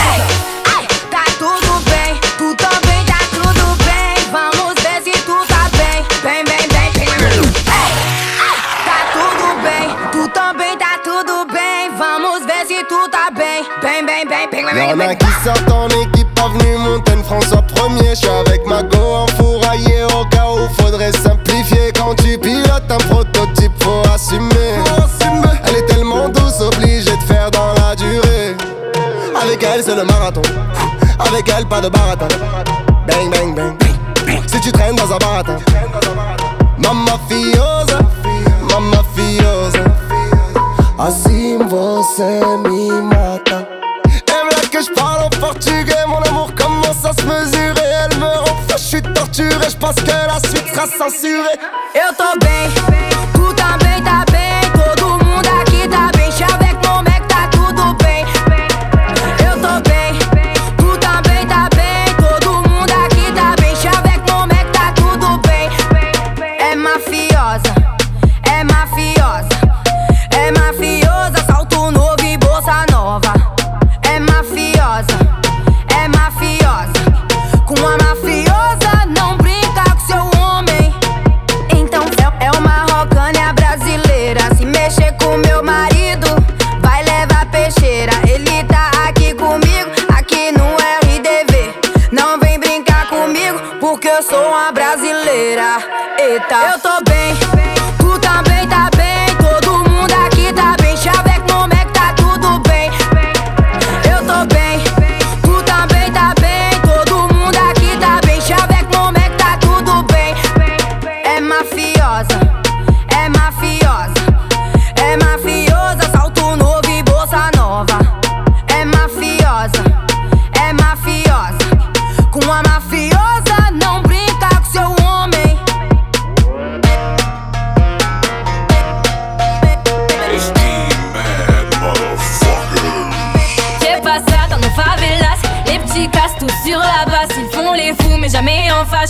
Elle 31.58 31.66
pas 31.66 31.80
de 31.80 31.88
baratin 31.88 32.77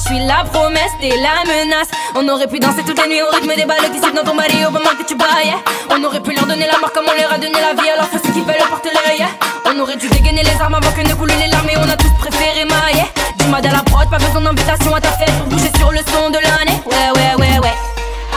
suis 0.09 0.25
la 0.25 0.43
promesse 0.51 0.97
et 1.03 1.13
la 1.21 1.45
menace. 1.45 1.89
On 2.15 2.27
aurait 2.29 2.47
pu 2.47 2.59
danser 2.59 2.83
toute 2.83 2.99
la 2.99 3.07
nuit 3.07 3.21
au 3.21 3.31
rythme 3.35 3.55
des 3.55 3.67
balles 3.67 3.91
qui 3.93 4.01
dans 4.01 4.25
ton 4.25 4.35
mari 4.35 4.65
au 4.67 4.71
moment 4.71 4.95
que 4.99 5.05
tu 5.05 5.15
baillais. 5.15 5.61
On 5.91 6.03
aurait 6.03 6.21
pu 6.21 6.33
leur 6.35 6.47
donner 6.47 6.67
la 6.67 6.79
mort 6.79 6.93
comme 6.93 7.05
on 7.07 7.21
leur 7.21 7.33
a 7.33 7.37
donné 7.37 7.61
la 7.61 7.81
vie. 7.81 7.91
Alors 7.91 8.09
fais 8.09 8.19
ce 8.19 8.33
qu'ils 8.33 8.45
veulent, 8.45 8.69
porter 8.71 8.91
l'œil. 8.91 9.27
On 9.67 9.79
aurait 9.81 9.97
dû 9.97 10.09
dégainer 10.09 10.43
les 10.43 10.61
armes 10.61 10.75
avant 10.75 10.93
que 10.93 11.03
ne 11.03 11.13
coulent 11.13 11.39
les 11.39 11.49
larmes. 11.49 11.69
Et 11.69 11.77
on 11.77 11.89
a 11.91 11.97
tous 11.97 12.13
préféré 12.19 12.65
mailler. 12.65 13.07
Du 13.39 13.47
mode 13.47 13.67
à 13.67 13.73
la 13.73 13.83
prod, 13.83 14.09
pas 14.09 14.19
besoin 14.19 14.41
d'invitation 14.41 14.95
à 14.95 15.01
ta 15.01 15.13
fête 15.13 15.33
pour 15.39 15.47
bouger 15.49 15.71
sur 15.77 15.93
le 15.93 15.99
son 15.99 16.31
de 16.31 16.39
l'année. 16.39 16.81
Ouais, 16.87 17.11
ouais, 17.17 17.35
ouais, 17.41 17.59
ouais. 17.59 17.77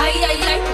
Aïe, 0.03 0.23
aïe, 0.23 0.43
aïe, 0.43 0.70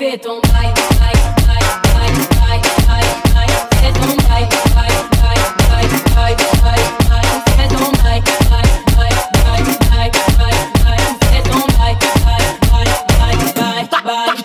fais 0.00 0.16
ton 0.16 0.40
bail, 0.40 0.72
aïe, 1.04 1.20
aïe, 1.50 1.68
aïe, 2.00 2.16
aïe, 2.48 2.62
aïe, 2.88 3.10
aïe. 3.36 3.52
Fais 3.80 3.92
ton 3.92 4.12
bail, 4.16 4.48
aïe, 4.80 4.96
aïe, 5.20 5.44
aïe, 5.76 5.92
aïe, 6.16 6.36
aïe, 6.64 6.88
aïe. 7.12 7.28
Fais 7.44 7.68
ton 7.68 7.92
bail, 8.00 8.22
aïe, 8.56 8.70
aïe, 8.96 9.20
aïe, 9.52 9.68
aïe, 10.00 10.16
aïe, 10.40 10.56
aïe. 10.88 11.04
Fais 11.20 11.42
ton 11.44 11.60
bail, 11.76 11.96
aïe, 12.30 12.48
aïe, 12.72 12.96
aïe, 13.10 13.36
aïe, 13.36 13.44
aïe, 13.60 13.88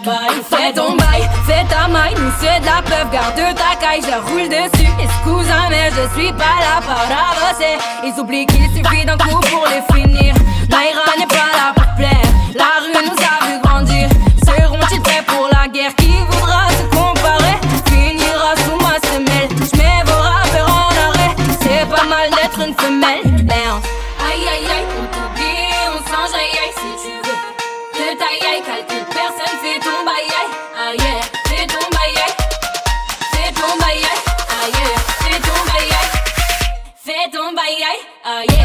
aïe. 0.05 0.43
Fais 0.51 0.73
ton 0.73 0.91
bail, 0.97 1.23
fais 1.47 1.63
ta 1.69 1.87
maille, 1.87 2.15
nous 2.15 2.33
c'est 2.41 2.59
de 2.59 2.65
la 2.65 2.81
peuf, 2.81 3.07
garde 3.13 3.55
ta 3.55 3.71
caille, 3.79 4.01
je 4.01 4.17
roule 4.29 4.49
dessus. 4.49 4.91
Excuse-moi, 4.99 5.69
mais 5.69 5.89
je 5.91 6.19
suis 6.19 6.33
pas 6.33 6.59
là 6.59 6.81
pour 6.81 6.99
avancer. 6.99 7.77
Ils 8.03 8.19
oublient 8.19 8.45
qu'il 8.47 8.69
suffit 8.71 9.05
d'un 9.05 9.17
coup 9.17 9.39
pour 9.39 9.65
les 9.67 9.83
finir. 9.95 10.35
Naira 10.67 11.15
n'est 11.17 11.27
pas 11.27 11.49
là 11.55 11.71
pour 11.73 11.95
plaire, 11.95 12.29
la 12.53 12.84
Qui 15.75 16.15
voudra 16.29 16.69
se 16.69 16.83
comparer 16.95 17.59
Finira 17.89 18.55
sous 18.63 18.77
ma 18.77 18.95
semelle. 19.09 19.49
Je 19.59 19.77
mets 19.77 20.03
vos 20.05 20.21
rappeurs 20.21 20.69
en 20.69 20.87
arrêt, 21.09 21.35
c'est 21.61 21.85
pas 21.89 22.05
mal 22.05 22.29
d'être 22.29 22.59
une 22.65 22.73
femelle. 22.75 23.23
Bounce. 23.43 23.83
Aïe 24.25 24.47
aïe 24.47 24.71
aïe, 24.71 24.85
on 24.97 25.05
t'oublie, 25.11 25.75
on 25.91 25.99
aïe 26.33 26.55
aïe 26.63 26.73
si 26.77 26.89
tu 27.03 27.11
veux. 27.27 27.39
De 27.93 28.17
taille 28.17 28.45
aïe, 28.49 28.63
calcule, 28.65 29.05
personne 29.11 29.59
fait 29.61 29.79
bail 30.05 30.31
aïe. 30.39 30.51
Aïe, 30.87 31.07
bail 31.91 32.17
aïe. 32.23 32.35
Fais 33.33 33.51
bail 33.77 33.99
aïe. 33.99 34.23
Aïe, 34.63 34.79
fais 35.19 35.39
bail 35.73 35.91
aïe. 35.91 36.11
Fais 37.03 37.29
ton 37.33 37.51
bail 37.53 37.83
aïe. 37.83 38.03
Aïe, 38.23 38.47
yeah. 38.49 38.64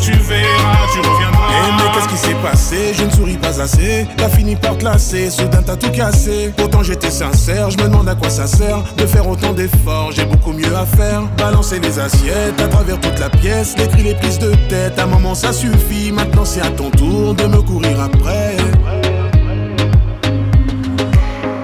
tu 0.00 0.12
verras, 0.12 0.86
tu 0.92 0.98
reviendras. 0.98 1.48
Eh 1.50 1.72
mais 1.76 1.92
qu'est-ce 1.94 2.08
qui 2.08 2.16
s'est 2.16 2.36
passé? 2.42 2.94
Je 2.94 3.04
ne 3.04 3.10
souris 3.10 3.36
pas 3.36 3.60
assez. 3.60 4.06
T'as 4.16 4.28
fini 4.28 4.56
par 4.56 4.76
te 4.78 4.84
lasser. 4.84 5.30
Soudain 5.30 5.62
t'as 5.64 5.76
tout 5.76 5.90
cassé. 5.90 6.52
Pourtant 6.56 6.82
j'étais 6.82 7.10
sincère. 7.10 7.70
Je 7.70 7.78
me 7.78 7.84
demande 7.84 8.08
à 8.08 8.14
quoi 8.14 8.30
ça 8.30 8.46
sert 8.46 8.82
De 8.96 9.06
faire 9.06 9.28
autant 9.28 9.52
d'efforts. 9.52 10.12
J'ai 10.12 10.24
beaucoup 10.24 10.52
mieux 10.52 10.74
à 10.74 10.86
faire. 10.86 11.22
Balancer 11.36 11.80
les 11.80 11.98
assiettes 11.98 12.60
À 12.60 12.68
travers 12.68 12.98
toute 13.00 13.18
la 13.18 13.30
pièce. 13.30 13.74
Décrire 13.74 14.04
les 14.04 14.14
prises 14.14 14.38
de 14.38 14.54
tête. 14.68 14.98
À 14.98 15.04
un 15.04 15.06
moment 15.06 15.34
ça 15.34 15.52
suffit. 15.52 16.12
Maintenant 16.12 16.44
c'est 16.44 16.62
à 16.62 16.70
ton 16.70 16.90
tour 16.90 17.34
De 17.34 17.46
me 17.46 17.60
courir 17.62 18.00
après. 18.00 18.56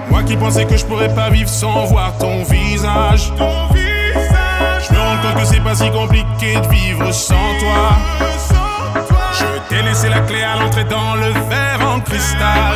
Moi 0.09 0.23
qui 0.23 0.35
pensais 0.35 0.65
que 0.65 0.77
je 0.77 0.85
pourrais 0.85 1.13
pas 1.13 1.29
vivre 1.29 1.49
sans 1.49 1.85
voir 1.85 2.17
ton 2.17 2.43
visage. 2.43 3.33
Ton 3.37 3.73
visage. 3.73 3.86
Compte 5.21 5.35
que 5.35 5.45
c'est 5.45 5.63
pas 5.63 5.75
si 5.75 5.89
compliqué 5.89 6.59
de 6.59 6.67
vivre 6.67 7.11
sans 7.11 7.35
toi. 7.59 7.97
Je 9.33 9.45
t'ai 9.69 9.81
laissé 9.81 10.09
la 10.09 10.19
clé 10.21 10.43
à 10.43 10.57
l'entrée 10.57 10.83
dans 10.83 11.15
le 11.15 11.31
verre 11.49 11.79
en 11.87 11.99
cristal. 11.99 12.75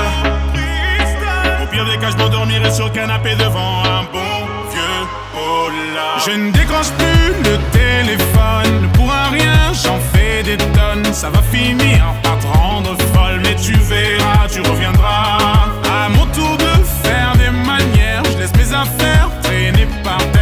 Au 1.62 1.66
pire 1.68 1.86
des 1.86 1.98
cas, 1.98 2.10
je 2.12 2.18
m'endormirai 2.18 2.72
sur 2.72 2.86
le 2.86 2.92
canapé 2.92 3.36
devant 3.36 3.84
un 3.84 4.04
bon 4.12 4.48
vieux 4.72 5.08
polar. 5.34 6.20
Je 6.26 6.32
ne 6.32 6.52
décroche 6.52 6.92
plus 6.98 7.34
le 7.44 7.58
téléphone. 7.72 8.90
Pour 8.94 9.12
un 9.12 9.30
rien, 9.30 9.74
j'en 9.84 10.00
fais 10.14 10.44
des 10.44 10.58
tonnes. 10.58 11.14
Ça 11.14 11.30
va 11.30 11.42
finir 11.44 12.04
par 12.24 12.40
te 12.40 12.48
rendre 12.48 12.96
folle, 13.14 13.40
mais 13.44 13.56
tu 13.56 13.74
verras, 13.74 14.48
tu 14.52 14.62
reviendras. 14.62 15.38
À 15.86 16.10
mon 16.10 16.26
tour 16.28 16.58
de 16.58 16.84
faire 17.04 17.34
des 17.38 17.52
manières, 17.52 18.24
je 18.32 18.38
laisse 18.40 18.56
mes 18.56 18.74
affaires 18.74 19.30
traîner 19.44 19.88
par 20.04 20.18
terre. 20.32 20.41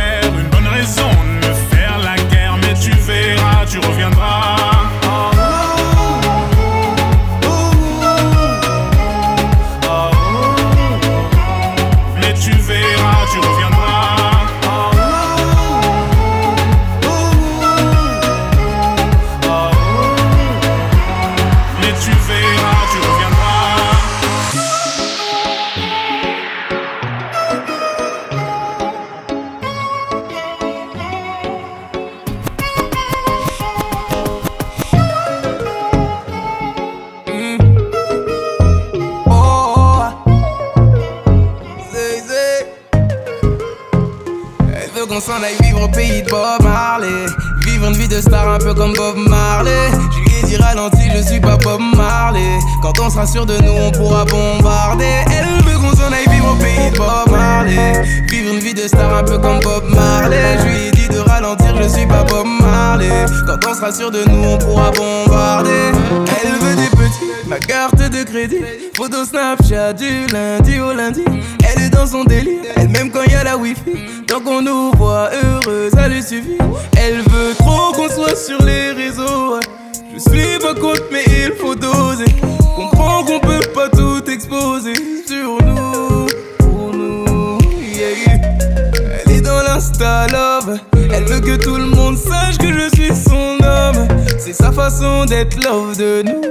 Sera 53.19 53.27
sûr 53.27 53.45
de 53.45 53.57
nous, 53.63 53.73
on 53.73 53.91
pourra 53.91 54.23
bombarder. 54.23 55.25
Elle 55.27 55.63
veut 55.65 55.77
qu'on 55.77 55.93
s'en 55.95 56.11
aille 56.11 56.27
vivre 56.29 56.53
au 56.53 56.55
pays 56.55 56.91
de 56.91 56.97
Bob 56.97 57.29
Marley. 57.29 58.01
Vivre 58.29 58.53
une 58.53 58.59
vie 58.59 58.73
de 58.73 58.87
star 58.87 59.13
un 59.13 59.23
peu 59.23 59.37
comme 59.37 59.59
Bob 59.59 59.83
Marley. 59.89 60.57
Je 60.59 60.65
lui 60.65 60.87
ai 60.87 60.91
dit 60.91 61.09
de 61.09 61.19
ralentir, 61.19 61.75
je 61.81 61.87
suis 61.89 62.05
pas 62.05 62.23
Bob 62.23 62.47
Marley. 62.61 63.25
Quand 63.45 63.57
on 63.69 63.73
sera 63.73 63.91
sûr 63.91 64.11
de 64.11 64.23
nous, 64.29 64.43
on 64.43 64.57
pourra 64.57 64.91
bombarder. 64.91 65.91
Elle 66.41 66.53
veut 66.59 66.75
des 66.75 66.89
petits, 66.95 67.47
ma 67.47 67.59
carte 67.59 67.97
de 67.97 68.23
crédit. 68.23 68.63
Photo 68.95 69.25
Snapchat 69.25 69.93
du 69.93 70.27
lundi 70.31 70.79
au 70.79 70.93
lundi. 70.93 71.23
Elle 71.67 71.83
est 71.83 71.89
dans 71.89 72.07
son 72.07 72.23
délire, 72.23 72.61
elle 72.77 72.87
même 72.87 73.11
quand 73.11 73.23
y 73.25 73.35
a 73.35 73.43
la 73.43 73.57
wifi. 73.57 73.95
Tant 74.27 74.39
qu'on 74.39 74.61
nous 74.61 74.91
voit 74.97 75.29
heureux, 75.43 75.89
ça 75.93 76.07
lui 76.07 76.23
suffit. 76.23 76.57
Elle 76.97 77.17
veut 77.17 77.53
trop 77.57 77.91
qu'on 77.91 78.09
soit 78.09 78.37
sur 78.37 78.63
les 78.63 78.91
réseaux. 78.91 79.59
Je 80.13 80.19
suis 80.19 80.59
pas 80.59 80.73
contre, 80.73 81.03
mais 81.11 81.23
il 81.27 81.53
faut 81.59 81.75
doser. 81.75 82.25
Comprends 82.79 83.25
qu'on 83.25 83.41
peut 83.41 83.67
pas 83.75 83.89
tout 83.89 84.23
exposer 84.31 84.93
sur 85.27 85.57
nous. 85.65 86.25
Pour 86.59 86.93
nous. 86.93 87.57
Elle 87.99 89.33
est 89.33 89.41
dans 89.41 89.61
l'insta 89.63 90.27
love. 90.27 90.79
Elle 91.11 91.25
veut 91.25 91.41
que 91.41 91.57
tout 91.61 91.75
le 91.75 91.87
monde 91.87 92.17
sache 92.17 92.57
que 92.57 92.71
je 92.71 92.87
suis 92.95 93.13
son 93.13 93.57
homme. 93.61 94.07
C'est 94.37 94.53
sa 94.53 94.71
façon 94.71 95.25
d'être 95.25 95.61
love 95.61 95.97
de 95.97 96.23
nous. 96.25 96.41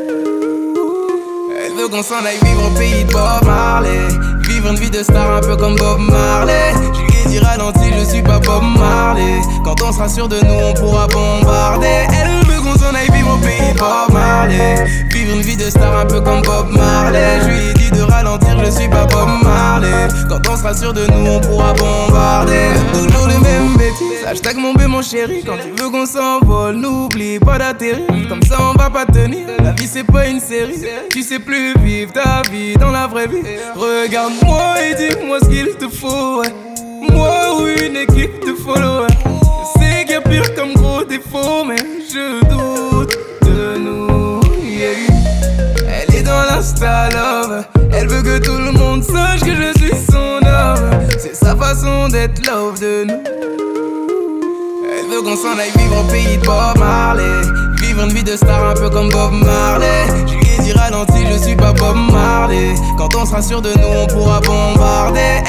Elle 1.65 1.73
veut 1.73 1.89
qu'on 1.89 2.03
s'en 2.03 2.23
aille 2.27 2.37
vivre 2.43 2.67
au 2.67 2.79
pays 2.79 3.05
de 3.05 3.11
Bob 3.11 3.47
Marley. 3.47 4.09
Vivre 4.51 4.69
une 4.69 4.77
vie 4.77 4.91
de 4.91 5.03
star 5.03 5.35
un 5.35 5.41
peu 5.41 5.57
comme 5.57 5.77
Bob 5.77 6.01
Marley. 6.01 6.75
Je 6.93 7.01
lui 7.01 7.21
ai 7.25 7.29
dit 7.31 7.39
ralenti, 7.39 7.91
je 7.99 8.05
suis 8.05 8.23
pas 8.23 8.39
Bob 8.39 8.65
Marley. 8.79 9.41
Quand 9.65 9.81
on 9.83 9.93
sera 9.93 10.11
sûr 10.11 10.29
de 10.29 10.37
nous, 10.45 10.61
on 10.63 10.75
pourra 10.75 11.07
bombarder. 11.07 12.07
Elle 12.13 12.48
pays 13.41 13.73
Bob 13.77 14.13
Marley. 14.13 14.85
Vivre 15.11 15.35
une 15.35 15.43
vie 15.43 15.57
de 15.57 15.71
star 15.71 15.99
un 15.99 16.07
peu 16.07 16.21
comme 16.21 16.43
Bob 16.43 16.69
Marley. 16.71 17.41
Je 17.43 17.49
lui 17.49 17.71
ai 17.71 17.75
dit 17.75 17.91
de 17.91 18.03
ralentir, 18.03 18.57
je 18.65 18.71
suis 18.71 18.89
pas 18.89 19.07
Bob 19.07 19.29
Marley. 19.43 20.09
Quand 20.29 20.41
on 20.49 20.57
sera 20.57 20.75
sûr 20.75 20.93
de 20.93 21.07
nous, 21.07 21.31
on 21.31 21.41
pourra 21.41 21.73
bombarder. 21.75 22.69
Toujours 22.93 23.27
les 23.29 23.39
mêmes 23.39 23.77
bêtises. 23.77 24.25
Hashtag 24.27 24.57
mon 24.57 24.75
bé, 24.75 24.87
mon 24.87 25.03
chéri. 25.03 25.43
Quand 25.47 25.57
tu 25.57 25.71
veux 25.83 25.91
qu'on 25.91 26.07
s'envole, 26.07 26.77
n'oublie 26.77 27.39
pas 27.39 27.59
d'atterrir. 27.59 28.07
Comme 28.29 28.43
ça, 28.43 28.57
on 28.61 28.79
va 28.79 28.91
pas 28.91 29.07
tenir. 29.07 29.47
La 29.63 29.73
vie, 29.73 29.87
c'est 29.87 30.05
pas 30.05 30.27
une 30.27 30.41
série. 30.41 30.83
Tu 31.11 31.23
sais 31.23 31.39
plus 31.39 31.75
vivre 31.79 32.13
ta 32.13 32.43
vie 32.51 32.75
dans 32.77 32.91
la 32.91 33.07
vraie 33.07 33.27
vie. 33.27 33.43
Regarde-moi 33.75 34.75
et 34.83 34.95
dis-moi 34.95 35.39
ce 35.43 35.49
qu'il 35.49 35.69
te 35.79 35.89
faut. 35.89 36.41
ouais. 36.41 36.55
Moi 37.11 37.61
ou 37.61 37.67
une 37.67 37.97
équipe 37.97 38.41
de 38.47 38.55
followers. 38.55 39.07
Comme 40.57 40.75
gros 40.75 41.05
défaut, 41.05 41.65
mais 41.65 41.77
je 41.77 42.41
doute 42.49 43.17
de 43.43 43.79
nous. 43.79 44.41
Elle 45.89 46.15
est 46.15 46.23
dans 46.23 46.43
l'insta 46.51 47.09
love. 47.11 47.65
Elle 47.93 48.09
veut 48.09 48.23
que 48.23 48.39
tout 48.39 48.59
le 48.59 48.73
monde 48.73 49.03
sache 49.03 49.41
que 49.41 49.55
je 49.55 49.79
suis 49.79 49.95
son 50.11 50.41
homme. 50.47 50.91
C'est 51.19 51.35
sa 51.35 51.55
façon 51.55 52.09
d'être 52.09 52.45
love 52.47 52.81
de 52.81 53.05
nous. 53.05 53.23
Elle 54.91 55.07
veut 55.11 55.23
qu'on 55.23 55.37
s'en 55.37 55.59
aille 55.59 55.73
vivre 55.77 56.01
au 56.01 56.11
pays 56.11 56.37
de 56.37 56.45
Bob 56.45 56.79
Marley. 56.79 57.43
Vivre 57.81 58.05
une 58.05 58.13
vie 58.13 58.25
de 58.25 58.37
star 58.37 58.71
un 58.71 58.75
peu 58.75 58.91
comme 58.91 59.11
Bob 59.11 59.33
Marley. 59.33 60.07
Je 60.27 60.35
lui 60.35 60.47
ai 60.59 60.63
dit 60.63 60.73
ralenti, 60.73 61.25
je 61.31 61.39
suis 61.39 61.57
pas 61.57 61.73
Bob 61.73 61.97
Marley. 62.13 62.75
Quand 62.97 63.15
on 63.15 63.25
sera 63.25 63.43
sûr 63.43 63.63
de 63.63 63.71
nous, 63.71 63.89
on 64.03 64.07
pourra 64.07 64.41
bombarder. 64.41 65.43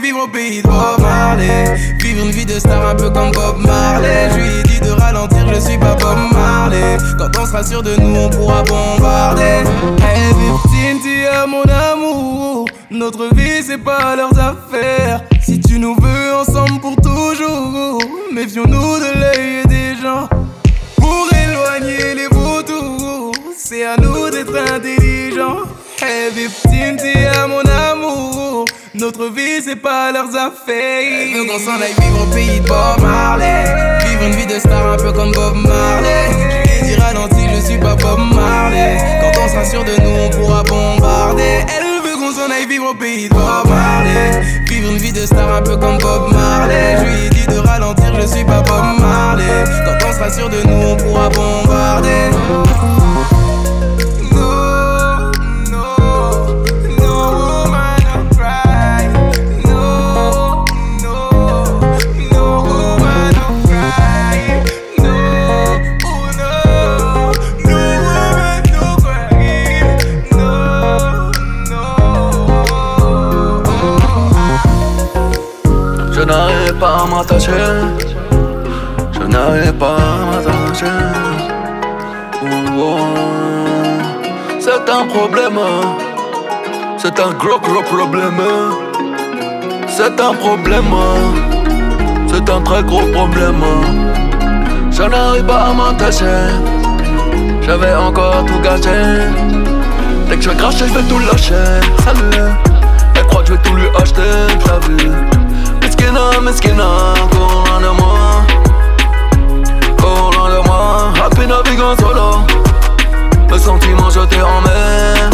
Vivre 0.00 0.24
au 0.24 0.28
pays 0.28 0.62
de 0.62 0.68
Bob 0.68 1.00
Marley. 1.00 1.76
Vivre 2.00 2.24
une 2.24 2.30
vie 2.30 2.46
de 2.46 2.58
star 2.58 2.86
un 2.88 2.94
peu 2.94 3.10
comme 3.10 3.30
Bob 3.32 3.58
Marley. 3.58 4.30
Je 4.30 4.36
lui 4.36 4.60
ai 4.60 4.62
dit 4.62 4.80
de 4.80 4.90
ralentir, 4.90 5.46
je 5.52 5.60
suis 5.60 5.78
pas 5.78 5.94
Bob 5.94 6.18
Marley. 6.32 6.96
Quand 7.18 7.30
on 7.40 7.46
sera 7.46 7.62
sûr 7.62 7.82
de 7.82 7.94
nous, 7.96 8.16
on 8.16 8.30
pourra 8.30 8.62
bombarder. 8.62 9.64
Hey, 10.02 10.32
es 11.16 11.46
mon 11.46 11.62
amour. 11.62 12.66
Notre 12.90 13.34
vie, 13.34 13.62
c'est 13.62 13.78
pas 13.78 14.16
leurs 14.16 14.38
affaires. 14.38 15.22
Si 15.42 15.60
tu 15.60 15.78
nous 15.78 15.94
veux 16.00 16.34
ensemble 16.34 16.80
pour 16.80 16.96
toujours, 16.96 18.00
méfions-nous 18.32 18.98
de 18.98 19.20
l'œil 19.20 19.66
des 19.66 20.00
gens. 20.02 20.28
Pour 20.96 21.28
éloigner 21.32 22.14
les 22.14 22.28
vautours, 22.28 23.32
c'est 23.56 23.84
à 23.84 23.96
nous 23.96 24.30
d'être 24.30 24.56
intelligents. 24.56 25.62
Hey, 26.00 26.30
victime, 26.34 26.96
mon 27.48 27.60
amour. 27.60 28.66
Notre 28.96 29.26
vie, 29.26 29.60
c'est 29.60 29.74
pas 29.74 30.12
leurs 30.12 30.36
affaires. 30.36 30.70
Elle 30.70 31.36
veut 31.36 31.44
qu'on 31.46 31.58
s'en 31.58 31.80
aille 31.82 31.94
vivre 31.98 32.22
au 32.22 32.32
pays 32.32 32.60
de 32.60 32.68
Bob 32.68 33.00
Marley. 33.02 33.64
Vivre 34.06 34.22
une 34.22 34.34
vie 34.36 34.46
de 34.46 34.56
star 34.60 34.92
un 34.92 34.96
peu 34.96 35.10
comme 35.10 35.32
Bob 35.32 35.56
Marley. 35.56 36.30
Je 36.30 36.84
lui 36.84 36.94
dit 36.94 37.00
ralenti, 37.00 37.42
je 37.56 37.60
suis 37.66 37.78
pas 37.78 37.96
Bob 37.96 38.20
Marley. 38.32 38.96
Quand 39.20 39.42
on 39.42 39.48
sera 39.48 39.64
sûr 39.64 39.82
de 39.82 40.00
nous, 40.00 40.16
on 40.26 40.30
pourra 40.30 40.62
bombarder. 40.62 41.66
Elle 41.74 42.08
veut 42.08 42.16
qu'on 42.16 42.30
s'en 42.30 42.48
aille 42.52 42.68
vivre 42.68 42.90
au 42.90 42.94
pays 42.94 43.28
de 43.28 43.34
Bob 43.34 43.68
Marley. 43.68 44.40
Vivre 44.68 44.92
une 44.92 44.98
vie 44.98 45.12
de 45.12 45.26
star 45.26 45.52
un 45.56 45.62
peu 45.62 45.76
comme 45.76 45.98
Bob 45.98 46.32
Marley. 46.32 46.96
Je 47.00 47.04
lui 47.04 47.26
ai 47.26 47.30
dit 47.30 47.46
de 47.48 47.58
ralentir, 47.58 48.14
je 48.20 48.26
suis 48.28 48.44
pas 48.44 48.62
Bob 48.62 49.00
Marley. 49.00 49.64
Quand 49.84 50.08
on 50.08 50.12
sera 50.12 50.30
sûr 50.30 50.48
de 50.48 50.62
nous, 50.68 50.90
on 50.90 50.96
pourra 50.96 51.30
bombarder. 51.30 52.30
N'arrive 76.74 76.78
pas 76.78 77.02
à 77.02 77.06
m'attacher. 77.06 77.52
Je 79.12 79.26
n'arrive 79.26 79.72
pas 79.74 79.96
à 79.96 80.24
m'attacher. 80.30 80.86
Oh. 82.76 82.98
C'est 84.58 84.90
un 84.90 85.06
problème. 85.06 85.60
C'est 86.98 87.20
un 87.20 87.32
gros 87.32 87.60
gros 87.60 87.82
problème. 87.82 88.42
C'est 89.86 90.20
un 90.20 90.34
problème. 90.34 90.94
C'est 92.28 92.50
un 92.50 92.60
très 92.60 92.82
gros 92.82 93.06
problème. 93.12 93.62
Je 94.90 95.02
n'arrive 95.02 95.44
pas 95.44 95.66
à 95.70 95.74
m'attacher. 95.74 96.24
J'avais 97.62 97.94
encore 97.94 98.44
tout 98.46 98.60
gâché. 98.60 99.30
Dès 100.28 100.36
que 100.36 100.42
je 100.42 100.50
vais 100.50 100.56
cracher, 100.56 100.86
je 100.88 100.94
vais 100.94 101.08
tout 101.08 101.18
lâcher. 101.18 101.80
Salut. 102.04 102.42
Elle 103.14 103.26
croit 103.26 103.42
que 103.42 103.48
je 103.48 103.52
vais 103.52 103.62
tout 103.62 103.74
lui 103.74 103.86
acheter. 103.96 104.22
T'as 104.64 104.78
vu? 104.88 105.33
Miskina, 106.04 106.40
miskina, 106.42 107.14
cours 107.30 107.64
loin 107.66 107.80
de 107.80 107.88
moi. 107.98 108.18
Cours 109.96 110.30
loin 110.36 110.50
de 110.50 110.68
moi. 110.68 111.12
Happy 111.24 111.46
naviguant 111.46 111.96
solo. 111.98 112.44
Le 113.50 113.58
sentiment 113.58 114.10
jeté 114.10 114.36
en 114.42 114.60
mer. 114.60 115.30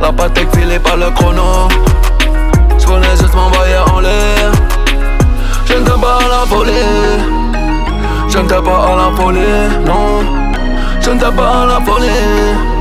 La 0.00 0.10
patek 0.10 0.48
filée 0.56 0.78
par 0.78 0.96
le 0.96 1.10
chrono. 1.10 1.68
Je 2.78 2.86
voulais 2.86 3.16
juste 3.20 3.34
m'envoyer 3.34 3.76
en 3.94 4.00
l'air. 4.00 4.50
Je 5.66 5.74
ne 5.74 5.84
t'aime 5.84 6.00
pas 6.00 6.16
à 6.16 6.28
la 6.28 6.46
folie. 6.46 6.72
Je 8.28 8.38
ne 8.38 8.48
t'aime 8.48 8.64
pas 8.64 8.92
à 8.92 8.96
la 8.96 9.10
folie, 9.14 9.84
non. 9.84 10.24
Je 11.02 11.10
ne 11.10 11.20
t'aime 11.20 11.34
pas 11.34 11.64
à 11.64 11.66
la 11.66 11.80
folie. 11.84 12.71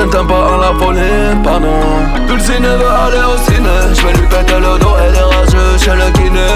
Je 0.00 0.06
ne 0.06 0.10
t'aime 0.10 0.26
pas 0.26 0.54
à 0.54 0.56
la 0.56 0.78
folie, 0.78 1.44
pardon. 1.44 1.78
Pulsine 2.26 2.62
veut 2.62 2.88
aller 2.88 3.20
au 3.20 3.36
ciné. 3.36 3.68
Je 3.92 4.00
vais 4.00 4.14
lui 4.14 4.26
péter 4.28 4.54
le 4.58 4.78
dos, 4.78 4.96
elle 4.98 5.14
est 5.14 5.20
rageuse 5.20 5.84
chez 5.84 5.90
le 5.90 6.10
kiné. 6.12 6.48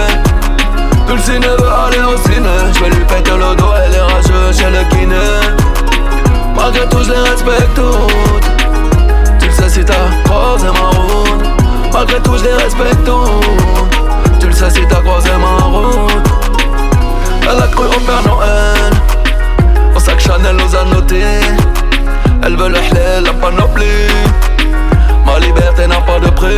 Pulsine 1.07 1.43
veut 1.43 1.69
aller 1.69 2.01
au 2.01 2.17
ciné. 2.17 2.49
Je 2.73 2.81
vais 2.83 2.89
lui 2.89 3.05
péter 3.05 3.33
le 3.33 3.55
dos, 3.55 3.69
elle 3.85 3.93
est 3.93 4.01
rageuse 4.01 4.59
chez 4.59 4.71
le 4.71 4.83
kiné. 4.89 5.17
Malgré 6.57 6.89
tout, 6.89 7.05
je 7.05 7.11
les 7.11 7.19
respecte 7.19 7.75
toutes. 7.75 9.41
Tu 9.41 9.47
le 9.47 9.53
sais 9.53 9.69
si 9.69 9.85
t'as 9.85 10.09
croisé 10.25 10.69
ma 10.69 10.99
route. 10.99 11.45
Malgré 11.93 12.21
tout, 12.23 12.39
je 12.39 12.45
les 12.45 12.55
respecte 12.55 13.05
toutes. 13.05 14.41
Tu 14.41 14.47
le 14.47 14.53
sais 14.55 14.71
si 14.71 14.87
t'as 14.89 15.03
croisé 15.03 15.29
ma 15.39 15.67
route. 15.67 16.29
Elle 17.43 17.63
a 17.63 17.67
cru 17.67 17.85
au 17.89 18.01
Père 18.01 18.23
Noël. 18.27 18.93
Au 19.95 20.01
sac 20.01 20.19
Chanel 20.19 20.57
nous 20.57 20.75
a 20.75 20.85
noté. 20.87 21.25
Elle 22.47 22.57
veut 22.57 22.69
le 22.69 22.77
halal, 22.77 23.25
la 23.25 23.33
panoplie. 23.33 23.85
Ma 25.25 25.39
liberté 25.39 25.87
n'a 25.87 26.01
pas 26.03 26.21
de 26.21 26.29
prix. 26.29 26.49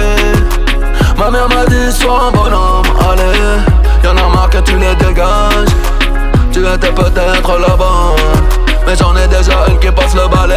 Ma 1.16 1.30
mère 1.30 1.48
m'a 1.48 1.64
dit 1.66 1.92
sois 1.92 2.24
un 2.28 2.30
bonhomme, 2.32 2.82
allez. 3.08 3.62
Y'en 4.02 4.16
a 4.16 4.34
marre 4.34 4.50
que 4.50 4.58
tu 4.58 4.72
les 4.76 4.96
dégages. 4.96 5.68
Tu 6.52 6.60
étais 6.60 6.92
peut-être 6.92 7.58
la 7.58 7.76
bonne. 7.76 8.16
Mais 8.84 8.96
j'en 8.96 9.14
ai 9.16 9.28
déjà 9.28 9.66
une 9.68 9.78
qui 9.78 9.90
passe 9.92 10.14
le 10.14 10.26
balai 10.28 10.54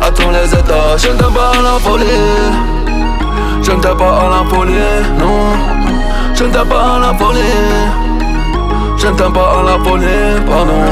à 0.00 0.10
tous 0.10 0.30
les 0.30 0.48
étages. 0.48 1.02
Je 1.02 1.08
ne 1.08 1.18
t'aime 1.18 1.34
pas 1.34 1.50
à 1.50 1.62
la 1.62 1.78
folie. 1.78 2.06
Je 3.62 3.72
ne 3.72 3.80
t'aime 3.80 3.96
pas 3.96 4.20
à 4.20 4.28
la 4.30 4.50
folie, 4.50 4.72
non. 5.18 5.52
Je 6.34 6.44
ne 6.44 6.50
t'aime 6.50 6.66
pas 6.66 6.96
à 6.96 6.98
la 6.98 7.18
folie. 7.18 7.40
Je 8.96 9.06
ne 9.08 9.16
t'aime 9.16 9.32
pas 9.32 9.58
à 9.58 9.62
la 9.64 9.84
folie, 9.84 10.40
pardon. 10.48 10.82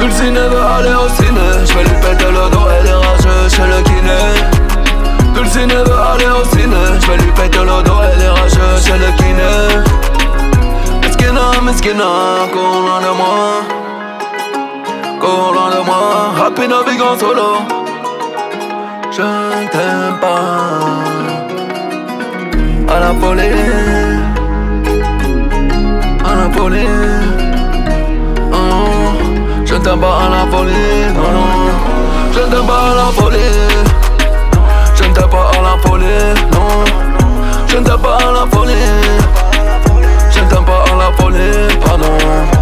Pulsine 0.00 0.34
veut 0.34 0.64
aller 0.76 0.94
au 0.94 1.08
ciné. 1.14 1.66
Je 1.66 1.74
vais 1.74 1.84
lui 1.84 2.00
péter 2.00 2.30
le 2.30 2.50
dos, 2.50 2.66
elle 2.80 2.86
est 2.86 3.07
chez 3.48 3.66
le 3.66 3.82
kiné. 3.82 4.20
Pulsine 5.34 5.68
veut 5.68 6.00
aller 6.12 6.30
au 6.38 6.44
ciné. 6.44 6.82
Je 7.00 7.06
vais 7.10 7.18
lui 7.18 7.32
péter 7.32 7.58
le 7.58 7.82
dos, 7.82 8.00
elle 8.12 8.22
est 8.22 8.28
rageuse 8.28 8.84
chez 8.84 8.98
le 8.98 9.10
kiné. 9.18 9.54
Miskina, 11.02 11.46
miskina, 11.64 12.10
cours 12.52 12.80
loin 12.86 13.00
de 13.06 13.12
moi. 13.20 13.38
Cours 15.20 15.52
loin 15.54 15.70
de 15.70 15.80
moi. 15.84 16.02
Happy 16.40 16.64
naviguant 16.68 17.16
solo. 17.18 17.50
Je 19.10 19.22
ne 19.22 19.68
t'aime 19.72 20.16
pas 20.20 20.88
à 22.94 23.00
la 23.00 23.12
folie. 23.20 24.22
À 26.24 26.34
la 26.36 26.46
folie. 26.56 26.96
Oh, 28.52 29.12
je 29.64 29.74
je 32.38 32.44
ne 32.44 32.50
t'aime 32.50 32.66
pas 32.68 32.92
à 32.92 32.94
la 32.94 33.04
folie. 33.06 33.36
Je 34.94 35.02
ne 35.02 35.12
t'aime 35.12 35.28
pas 35.28 35.50
à 35.50 35.60
la 35.60 35.82
folie, 35.82 36.04
non. 36.52 36.84
Je 37.66 37.78
ne 37.78 37.84
t'aime 37.84 37.98
pas 37.98 38.16
à 38.16 38.32
la 38.32 38.46
folie. 38.46 38.74
Je 40.30 40.38
ne 40.38 40.48
t'aime 40.48 40.64
pas 40.64 40.84
à 40.84 40.96
la 40.96 41.16
folie, 41.16 41.76
pardon 41.84 42.57